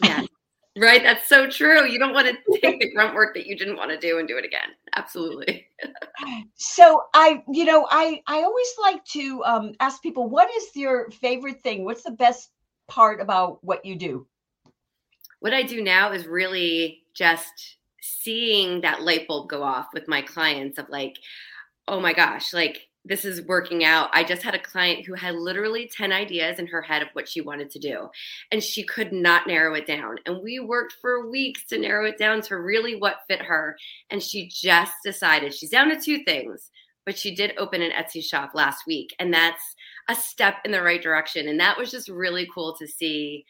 Yeah. 0.03 0.25
Right. 0.77 1.01
That's 1.01 1.27
so 1.27 1.47
true. 1.47 1.85
You 1.87 1.97
don't 1.97 2.13
want 2.13 2.27
to 2.27 2.59
take 2.61 2.79
the 2.79 2.91
grunt 2.93 3.15
work 3.15 3.33
that 3.33 3.47
you 3.47 3.57
didn't 3.57 3.77
want 3.77 3.89
to 3.89 3.97
do 3.97 4.19
and 4.19 4.27
do 4.27 4.37
it 4.37 4.45
again. 4.45 4.69
Absolutely. 4.95 5.67
so 6.55 7.03
I, 7.13 7.43
you 7.51 7.65
know, 7.65 7.87
I 7.89 8.21
I 8.27 8.43
always 8.43 8.67
like 8.79 9.03
to 9.05 9.43
um, 9.43 9.71
ask 9.79 10.01
people, 10.01 10.29
what 10.29 10.49
is 10.55 10.67
your 10.75 11.09
favorite 11.11 11.61
thing? 11.61 11.83
What's 11.83 12.03
the 12.03 12.11
best 12.11 12.51
part 12.87 13.21
about 13.21 13.63
what 13.63 13.83
you 13.83 13.95
do? 13.95 14.27
What 15.39 15.53
I 15.53 15.63
do 15.63 15.83
now 15.83 16.11
is 16.11 16.25
really 16.25 17.03
just 17.13 17.77
seeing 18.01 18.81
that 18.81 19.01
light 19.01 19.27
bulb 19.27 19.49
go 19.49 19.63
off 19.63 19.87
with 19.93 20.07
my 20.07 20.21
clients 20.21 20.77
of 20.77 20.89
like, 20.89 21.17
oh 21.87 21.99
my 21.99 22.13
gosh, 22.13 22.53
like 22.53 22.87
this 23.08 23.26
is 23.26 23.46
working 23.46 23.84
out. 23.84 24.10
I 24.13 24.24
just 24.24 24.43
had 24.43 24.56
a 24.56 24.60
client 24.60 25.06
who 25.06 25.13
had 25.13 25.36
literally 25.36 25.89
10 25.91 26.12
ideas 26.12 26.60
in 26.60 26.67
her 26.67 26.82
head 26.82 27.02
of 27.02 27.10
what 27.13 27.30
she 27.30 27.41
wanted 27.41 27.70
to 27.72 27.80
do, 27.80 28.10
and 28.52 28.62
she 28.62 28.84
could 28.84 29.13
not 29.13 29.48
narrow 29.48 29.74
it 29.76 29.88
down. 29.88 30.17
And 30.26 30.41
we 30.43 30.60
worked 30.60 30.96
for 31.02 31.30
weeks 31.30 31.65
to 31.67 31.80
narrow 31.80 32.06
it 32.06 32.17
down 32.17 32.41
to 32.43 32.58
really 32.58 32.96
what 32.96 33.22
fit 33.28 33.41
her. 33.41 33.78
And 34.10 34.22
she 34.22 34.50
just 34.50 34.93
decided 35.04 35.54
she's 35.54 35.70
down 35.70 35.89
to 35.89 36.00
two 36.00 36.24
things 36.24 36.70
but 37.08 37.17
she 37.17 37.34
did 37.34 37.54
open 37.58 37.82
an 37.82 37.91
Etsy 37.91 38.22
shop 38.22 38.52
last 38.54 38.86
week. 38.86 39.15
And 39.17 39.34
that's 39.34 39.63
a 40.10 40.13
step 40.13 40.56
in 40.65 40.72
the 40.72 40.84
right 40.84 41.02
direction. 41.02 41.48
And 41.48 41.58
that 41.62 41.78
was 41.78 41.89
just 41.89 42.10
really 42.10 42.46
cool 42.54 42.76
to 42.76 42.86
see. 42.86 43.46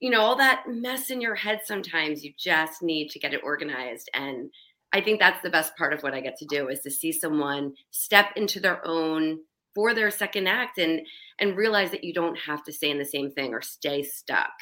You 0.00 0.10
know, 0.10 0.20
all 0.20 0.34
that 0.38 0.64
mess 0.66 1.08
in 1.08 1.20
your 1.20 1.36
head 1.36 1.60
sometimes, 1.64 2.24
you 2.24 2.32
just 2.36 2.82
need 2.82 3.10
to 3.10 3.20
get 3.20 3.34
it 3.34 3.40
organized. 3.44 4.10
And 4.14 4.50
I 4.92 5.00
think 5.00 5.18
that's 5.18 5.42
the 5.42 5.50
best 5.50 5.76
part 5.76 5.92
of 5.92 6.02
what 6.02 6.14
I 6.14 6.20
get 6.20 6.36
to 6.38 6.46
do 6.46 6.68
is 6.68 6.80
to 6.80 6.90
see 6.90 7.12
someone 7.12 7.74
step 7.90 8.26
into 8.36 8.60
their 8.60 8.86
own 8.86 9.40
for 9.74 9.94
their 9.94 10.10
second 10.10 10.46
act 10.46 10.78
and 10.78 11.00
and 11.38 11.56
realize 11.56 11.90
that 11.90 12.04
you 12.04 12.12
don't 12.12 12.38
have 12.38 12.62
to 12.64 12.72
stay 12.72 12.90
in 12.90 12.98
the 12.98 13.04
same 13.04 13.30
thing 13.30 13.54
or 13.54 13.62
stay 13.62 14.02
stuck 14.02 14.52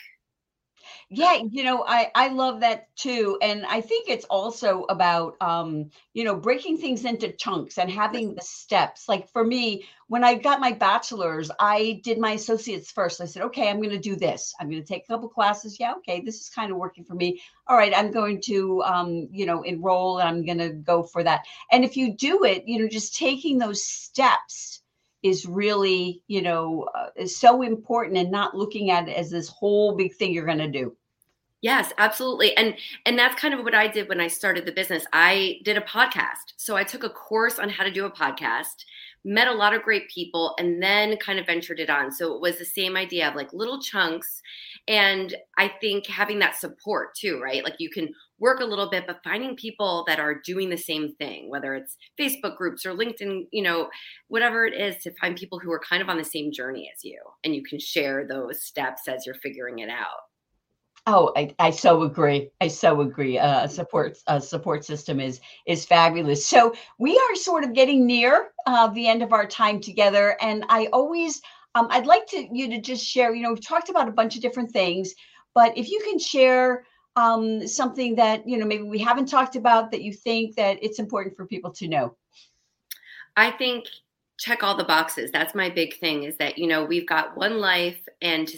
yeah, 1.08 1.42
you 1.50 1.64
know, 1.64 1.84
I 1.86 2.10
I 2.14 2.28
love 2.28 2.60
that 2.60 2.94
too, 2.96 3.38
and 3.42 3.66
I 3.66 3.80
think 3.80 4.08
it's 4.08 4.24
also 4.26 4.84
about 4.88 5.36
um, 5.40 5.90
you 6.14 6.24
know 6.24 6.36
breaking 6.36 6.78
things 6.78 7.04
into 7.04 7.32
chunks 7.32 7.78
and 7.78 7.90
having 7.90 8.34
the 8.34 8.42
steps. 8.42 9.08
Like 9.08 9.28
for 9.28 9.44
me, 9.44 9.84
when 10.08 10.24
I 10.24 10.34
got 10.34 10.60
my 10.60 10.72
bachelor's, 10.72 11.50
I 11.58 12.00
did 12.04 12.18
my 12.18 12.32
associates 12.32 12.90
first. 12.90 13.20
I 13.20 13.26
said, 13.26 13.42
okay, 13.42 13.68
I'm 13.68 13.78
going 13.78 13.90
to 13.90 13.98
do 13.98 14.16
this. 14.16 14.54
I'm 14.60 14.70
going 14.70 14.82
to 14.82 14.88
take 14.88 15.04
a 15.04 15.06
couple 15.06 15.28
classes. 15.28 15.78
Yeah, 15.80 15.94
okay, 15.98 16.20
this 16.20 16.40
is 16.40 16.48
kind 16.48 16.70
of 16.70 16.78
working 16.78 17.04
for 17.04 17.14
me. 17.14 17.40
All 17.66 17.76
right, 17.76 17.92
I'm 17.96 18.10
going 18.12 18.40
to 18.42 18.82
um, 18.82 19.28
you 19.32 19.46
know 19.46 19.62
enroll 19.62 20.18
and 20.18 20.28
I'm 20.28 20.44
going 20.44 20.58
to 20.58 20.70
go 20.70 21.02
for 21.02 21.22
that. 21.24 21.44
And 21.72 21.84
if 21.84 21.96
you 21.96 22.14
do 22.14 22.44
it, 22.44 22.66
you 22.66 22.78
know, 22.80 22.88
just 22.88 23.16
taking 23.16 23.58
those 23.58 23.84
steps 23.84 24.79
is 25.22 25.46
really 25.46 26.22
you 26.28 26.42
know 26.42 26.88
uh, 26.94 27.08
is 27.16 27.36
so 27.36 27.62
important 27.62 28.16
and 28.16 28.30
not 28.30 28.56
looking 28.56 28.90
at 28.90 29.08
it 29.08 29.16
as 29.16 29.30
this 29.30 29.48
whole 29.48 29.96
big 29.96 30.14
thing 30.14 30.32
you're 30.32 30.46
going 30.46 30.58
to 30.58 30.68
do. 30.68 30.96
Yes 31.62 31.92
absolutely. 31.98 32.56
And 32.56 32.74
and 33.04 33.18
that's 33.18 33.38
kind 33.40 33.52
of 33.52 33.60
what 33.60 33.74
i 33.74 33.86
did 33.86 34.08
when 34.08 34.20
i 34.20 34.28
started 34.28 34.64
the 34.64 34.72
business. 34.72 35.04
I 35.12 35.60
did 35.64 35.76
a 35.76 35.82
podcast. 35.82 36.54
So 36.56 36.76
i 36.76 36.84
took 36.84 37.04
a 37.04 37.10
course 37.10 37.58
on 37.58 37.68
how 37.68 37.84
to 37.84 37.90
do 37.90 38.06
a 38.06 38.10
podcast 38.10 38.84
met 39.22 39.48
a 39.48 39.52
lot 39.52 39.74
of 39.74 39.82
great 39.82 40.08
people 40.08 40.54
and 40.58 40.82
then 40.82 41.14
kind 41.18 41.38
of 41.38 41.44
ventured 41.44 41.78
it 41.78 41.90
on. 41.90 42.10
So 42.10 42.34
it 42.34 42.40
was 42.40 42.56
the 42.56 42.64
same 42.64 42.96
idea 42.96 43.28
of 43.28 43.34
like 43.34 43.52
little 43.52 43.80
chunks. 43.80 44.40
And 44.88 45.34
i 45.58 45.68
think 45.80 46.06
having 46.06 46.38
that 46.38 46.56
support 46.56 47.14
too 47.14 47.40
right? 47.40 47.62
Like 47.62 47.76
you 47.78 47.90
can 47.90 48.14
work 48.40 48.60
a 48.60 48.64
little 48.64 48.90
bit 48.90 49.06
but 49.06 49.20
finding 49.22 49.54
people 49.54 50.04
that 50.06 50.18
are 50.18 50.40
doing 50.44 50.68
the 50.68 50.76
same 50.76 51.14
thing 51.16 51.48
whether 51.48 51.74
it's 51.74 51.96
facebook 52.18 52.56
groups 52.56 52.84
or 52.84 52.92
linkedin 52.94 53.46
you 53.52 53.62
know 53.62 53.88
whatever 54.28 54.66
it 54.66 54.74
is 54.74 55.02
to 55.02 55.12
find 55.20 55.36
people 55.36 55.58
who 55.58 55.70
are 55.70 55.80
kind 55.80 56.02
of 56.02 56.08
on 56.08 56.18
the 56.18 56.24
same 56.24 56.50
journey 56.52 56.90
as 56.94 57.04
you 57.04 57.20
and 57.44 57.54
you 57.54 57.62
can 57.62 57.78
share 57.78 58.26
those 58.26 58.64
steps 58.64 59.08
as 59.08 59.24
you're 59.26 59.34
figuring 59.36 59.78
it 59.78 59.90
out 59.90 60.20
Oh, 61.06 61.32
I, 61.34 61.54
I 61.58 61.70
so 61.70 62.02
agree. 62.02 62.50
I 62.60 62.68
so 62.68 63.00
agree. 63.00 63.38
Uh, 63.38 63.66
support 63.66 64.18
a 64.26 64.40
support 64.40 64.84
system 64.84 65.18
is 65.18 65.40
is 65.66 65.86
fabulous. 65.86 66.44
So 66.46 66.74
we 66.98 67.16
are 67.16 67.36
sort 67.36 67.64
of 67.64 67.72
getting 67.72 68.06
near 68.06 68.50
uh, 68.66 68.88
the 68.88 69.08
end 69.08 69.22
of 69.22 69.32
our 69.32 69.46
time 69.46 69.80
together, 69.80 70.36
and 70.42 70.64
I 70.68 70.88
always 70.92 71.40
um, 71.74 71.86
I'd 71.90 72.06
like 72.06 72.26
to 72.28 72.46
you 72.52 72.68
to 72.70 72.80
just 72.80 73.04
share. 73.04 73.34
You 73.34 73.42
know, 73.42 73.50
we've 73.50 73.66
talked 73.66 73.88
about 73.88 74.08
a 74.08 74.12
bunch 74.12 74.36
of 74.36 74.42
different 74.42 74.72
things, 74.72 75.14
but 75.54 75.76
if 75.76 75.90
you 75.90 76.00
can 76.04 76.18
share 76.18 76.84
um, 77.16 77.66
something 77.66 78.14
that 78.16 78.48
you 78.48 78.58
know 78.58 78.66
maybe 78.66 78.82
we 78.82 78.98
haven't 78.98 79.26
talked 79.26 79.56
about 79.56 79.90
that 79.90 80.02
you 80.02 80.12
think 80.12 80.56
that 80.56 80.78
it's 80.82 80.98
important 80.98 81.36
for 81.36 81.46
people 81.46 81.70
to 81.72 81.88
know? 81.88 82.16
I 83.36 83.50
think 83.50 83.86
check 84.38 84.62
all 84.62 84.76
the 84.76 84.84
boxes. 84.84 85.30
That's 85.30 85.54
my 85.54 85.68
big 85.68 85.98
thing 85.98 86.24
is 86.24 86.36
that 86.38 86.58
you 86.58 86.66
know 86.66 86.84
we've 86.84 87.08
got 87.08 87.36
one 87.36 87.58
life 87.58 88.00
and 88.22 88.50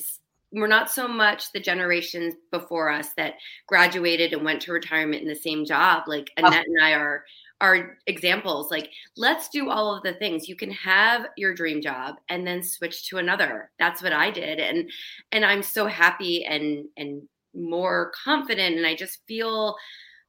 we're 0.53 0.67
not 0.67 0.91
so 0.91 1.09
much 1.09 1.51
the 1.53 1.61
generations 1.61 2.35
before 2.51 2.91
us 2.91 3.11
that 3.17 3.35
graduated 3.67 4.35
and 4.35 4.45
went 4.45 4.61
to 4.63 4.73
retirement 4.73 5.23
in 5.23 5.29
the 5.29 5.35
same 5.35 5.65
job. 5.65 6.05
Like 6.07 6.31
oh. 6.39 6.47
annette 6.47 6.67
and 6.67 6.83
i 6.83 6.93
are 6.93 7.25
are 7.61 7.97
examples. 8.09 8.71
Like 8.71 8.91
let's 9.17 9.49
do 9.49 9.71
all 9.71 9.95
of 9.95 10.03
the 10.03 10.15
things. 10.15 10.49
You 10.49 10.57
can 10.57 10.73
have 10.73 11.27
your 11.37 11.55
dream 11.55 11.81
job 11.81 12.17
and 12.29 12.47
then 12.47 12.63
switch 12.63 13.09
to 13.09 13.19
another. 13.19 13.71
That's 13.79 14.03
what 14.03 14.13
i 14.13 14.31
did 14.31 14.59
and 14.59 14.91
and 15.31 15.45
i'm 15.45 15.63
so 15.63 15.87
happy 15.87 16.45
and 16.45 16.87
and 16.97 17.23
more 17.55 18.13
confident 18.25 18.77
and 18.77 18.87
I 18.87 18.95
just 18.95 19.21
feel 19.27 19.77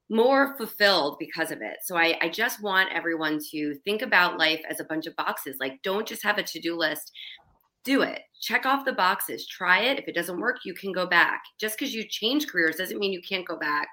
more 0.10 0.56
fulfilled 0.58 1.18
because 1.20 1.52
of 1.52 1.62
it. 1.62 1.78
So 1.84 1.98
I, 1.98 2.18
I 2.22 2.30
just 2.30 2.62
want 2.62 2.90
everyone 2.94 3.40
to 3.52 3.76
think 3.84 4.02
about 4.02 4.38
life 4.38 4.62
as 4.70 4.80
a 4.80 4.86
bunch 4.86 5.08
of 5.08 5.16
boxes. 5.16 5.58
Like, 5.60 5.82
don't 5.82 6.08
just 6.08 6.24
have 6.24 6.38
a 6.38 6.44
to 6.44 6.60
do 6.60 6.78
list. 6.78 7.12
Do 7.84 8.02
it. 8.02 8.22
Check 8.40 8.66
off 8.66 8.86
the 8.86 8.94
boxes. 8.94 9.48
Try 9.48 9.82
it. 9.82 10.00
If 10.00 10.08
it 10.08 10.16
doesn't 10.16 10.40
work, 10.40 10.58
you 10.66 10.74
can 10.74 10.92
go 10.92 11.06
back. 11.06 11.42
Just 11.60 11.78
because 11.78 11.94
you 11.94 12.04
change 12.08 12.48
careers 12.48 12.76
doesn't 12.76 13.00
mean 13.00 13.12
you 13.12 13.22
can't 13.28 13.48
go 13.48 13.58
back 13.58 13.88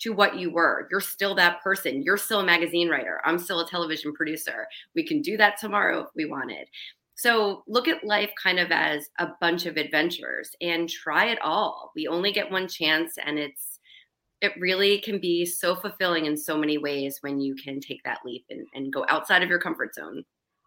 to 0.00 0.12
what 0.12 0.36
you 0.36 0.50
were. 0.50 0.88
You're 0.90 1.00
still 1.00 1.34
that 1.36 1.62
person. 1.62 2.02
You're 2.02 2.16
still 2.16 2.40
a 2.40 2.44
magazine 2.44 2.88
writer. 2.88 3.20
I'm 3.24 3.38
still 3.38 3.60
a 3.60 3.68
television 3.68 4.12
producer. 4.12 4.66
We 4.94 5.06
can 5.06 5.22
do 5.22 5.36
that 5.36 5.58
tomorrow 5.60 6.00
if 6.00 6.08
we 6.16 6.24
wanted. 6.24 6.66
So 7.14 7.62
look 7.66 7.88
at 7.88 8.04
life 8.04 8.30
kind 8.42 8.58
of 8.58 8.70
as 8.70 9.08
a 9.18 9.28
bunch 9.40 9.66
of 9.66 9.76
adventures 9.76 10.50
and 10.60 10.88
try 10.88 11.26
it 11.26 11.38
all. 11.42 11.92
We 11.94 12.08
only 12.08 12.32
get 12.32 12.50
one 12.50 12.68
chance 12.68 13.14
and 13.24 13.38
it's 13.38 13.78
it 14.40 14.52
really 14.58 14.98
can 14.98 15.20
be 15.20 15.46
so 15.46 15.76
fulfilling 15.76 16.26
in 16.26 16.36
so 16.36 16.58
many 16.58 16.76
ways 16.76 17.18
when 17.20 17.40
you 17.40 17.54
can 17.54 17.78
take 17.78 18.02
that 18.04 18.18
leap 18.24 18.44
and, 18.50 18.66
and 18.74 18.92
go 18.92 19.06
outside 19.08 19.42
of 19.42 19.48
your 19.48 19.60
comfort 19.60 19.94
zone. 19.94 20.24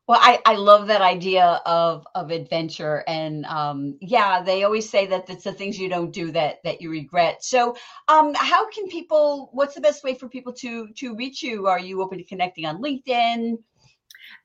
Well, 0.07 0.19
I, 0.21 0.39
I 0.45 0.53
love 0.53 0.85
that 0.87 1.01
idea 1.01 1.61
of 1.65 2.05
of 2.13 2.29
adventure, 2.29 3.03
and 3.07 3.43
um, 3.47 3.97
yeah, 4.01 4.43
they 4.43 4.63
always 4.63 4.87
say 4.87 5.07
that 5.07 5.27
it's 5.27 5.45
the 5.45 5.51
things 5.51 5.79
you 5.79 5.89
don't 5.89 6.11
do 6.11 6.31
that 6.31 6.57
that 6.63 6.79
you 6.79 6.91
regret. 6.91 7.43
So, 7.43 7.75
um, 8.07 8.35
how 8.35 8.69
can 8.69 8.87
people? 8.87 9.49
What's 9.51 9.73
the 9.73 9.81
best 9.81 10.03
way 10.03 10.13
for 10.13 10.29
people 10.29 10.53
to 10.53 10.89
to 10.89 11.15
reach 11.15 11.41
you? 11.41 11.65
Are 11.65 11.79
you 11.79 12.03
open 12.03 12.19
to 12.19 12.23
connecting 12.23 12.67
on 12.67 12.83
LinkedIn? 12.83 13.57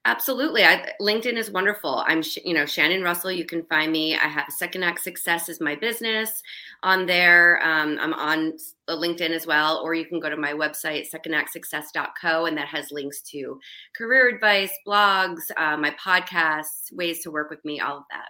Absolutely. 0.06 0.64
I, 0.64 0.92
LinkedIn 1.00 1.36
is 1.36 1.50
wonderful. 1.50 2.02
I'm, 2.06 2.22
you 2.44 2.54
know, 2.54 2.64
Shannon 2.64 3.02
Russell. 3.02 3.30
You 3.30 3.44
can 3.44 3.64
find 3.64 3.92
me. 3.92 4.14
I 4.14 4.28
have 4.28 4.46
Second 4.48 4.82
Act 4.82 5.02
Success 5.02 5.50
as 5.50 5.60
my 5.60 5.74
business 5.74 6.42
on 6.82 7.04
there. 7.04 7.62
Um, 7.62 7.98
I'm 8.00 8.14
on 8.14 8.54
LinkedIn 8.88 9.30
as 9.30 9.46
well, 9.46 9.78
or 9.84 9.94
you 9.94 10.06
can 10.06 10.18
go 10.18 10.30
to 10.30 10.38
my 10.38 10.52
website, 10.52 11.06
secondactsuccess.co, 11.10 12.46
and 12.46 12.56
that 12.56 12.68
has 12.68 12.90
links 12.90 13.20
to 13.22 13.60
career 13.94 14.28
advice, 14.28 14.72
blogs, 14.86 15.42
uh, 15.58 15.76
my 15.76 15.90
podcasts, 15.90 16.90
ways 16.92 17.22
to 17.22 17.30
work 17.30 17.50
with 17.50 17.62
me, 17.64 17.80
all 17.80 17.98
of 17.98 18.04
that. 18.10 18.28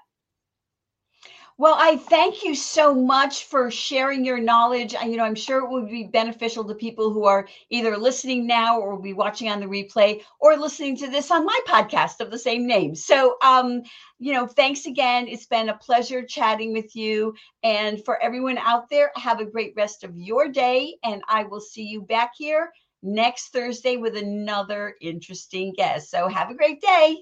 Well, 1.61 1.77
I 1.79 1.99
thank 1.99 2.43
you 2.43 2.55
so 2.55 2.95
much 2.95 3.45
for 3.45 3.71
sharing 3.71 4.25
your 4.25 4.41
knowledge. 4.41 4.95
You 4.95 5.19
know, 5.19 5.25
I'm 5.25 5.35
sure 5.35 5.59
it 5.63 5.69
will 5.69 5.87
be 5.87 6.05
beneficial 6.05 6.65
to 6.65 6.75
people 6.75 7.13
who 7.13 7.25
are 7.27 7.47
either 7.69 7.99
listening 7.99 8.47
now 8.47 8.81
or 8.81 8.95
will 8.95 9.03
be 9.03 9.13
watching 9.13 9.51
on 9.51 9.61
the 9.61 9.67
replay 9.67 10.23
or 10.41 10.57
listening 10.57 10.97
to 10.97 11.09
this 11.11 11.31
on 11.31 11.45
my 11.45 11.61
podcast 11.69 12.21
of 12.21 12.31
the 12.31 12.39
same 12.39 12.67
name. 12.67 12.95
So, 12.95 13.37
um, 13.43 13.83
you 14.19 14.33
know, 14.33 14.47
thanks 14.47 14.87
again. 14.87 15.29
It's 15.29 15.45
been 15.45 15.69
a 15.69 15.77
pleasure 15.77 16.25
chatting 16.25 16.73
with 16.73 16.97
you. 16.97 17.35
And 17.63 18.03
for 18.07 18.23
everyone 18.23 18.57
out 18.57 18.89
there, 18.89 19.13
have 19.17 19.41
a 19.41 19.45
great 19.45 19.75
rest 19.77 20.03
of 20.03 20.17
your 20.17 20.49
day. 20.49 20.97
And 21.05 21.21
I 21.29 21.45
will 21.45 21.61
see 21.61 21.85
you 21.85 22.01
back 22.01 22.33
here 22.39 22.73
next 23.03 23.49
Thursday 23.53 23.99
with 23.99 24.17
another 24.17 24.95
interesting 25.03 25.75
guest. 25.77 26.11
So, 26.11 26.27
have 26.29 26.51
a 26.51 26.55
great 26.55 26.81
day. 26.81 27.19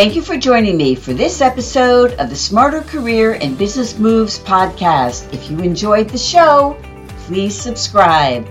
Thank 0.00 0.16
you 0.16 0.22
for 0.22 0.38
joining 0.38 0.78
me 0.78 0.94
for 0.94 1.12
this 1.12 1.42
episode 1.42 2.14
of 2.14 2.30
the 2.30 2.34
Smarter 2.34 2.80
Career 2.80 3.34
and 3.34 3.58
Business 3.58 3.98
Moves 3.98 4.38
podcast. 4.38 5.30
If 5.30 5.50
you 5.50 5.58
enjoyed 5.58 6.08
the 6.08 6.16
show, 6.16 6.74
please 7.26 7.54
subscribe. 7.54 8.48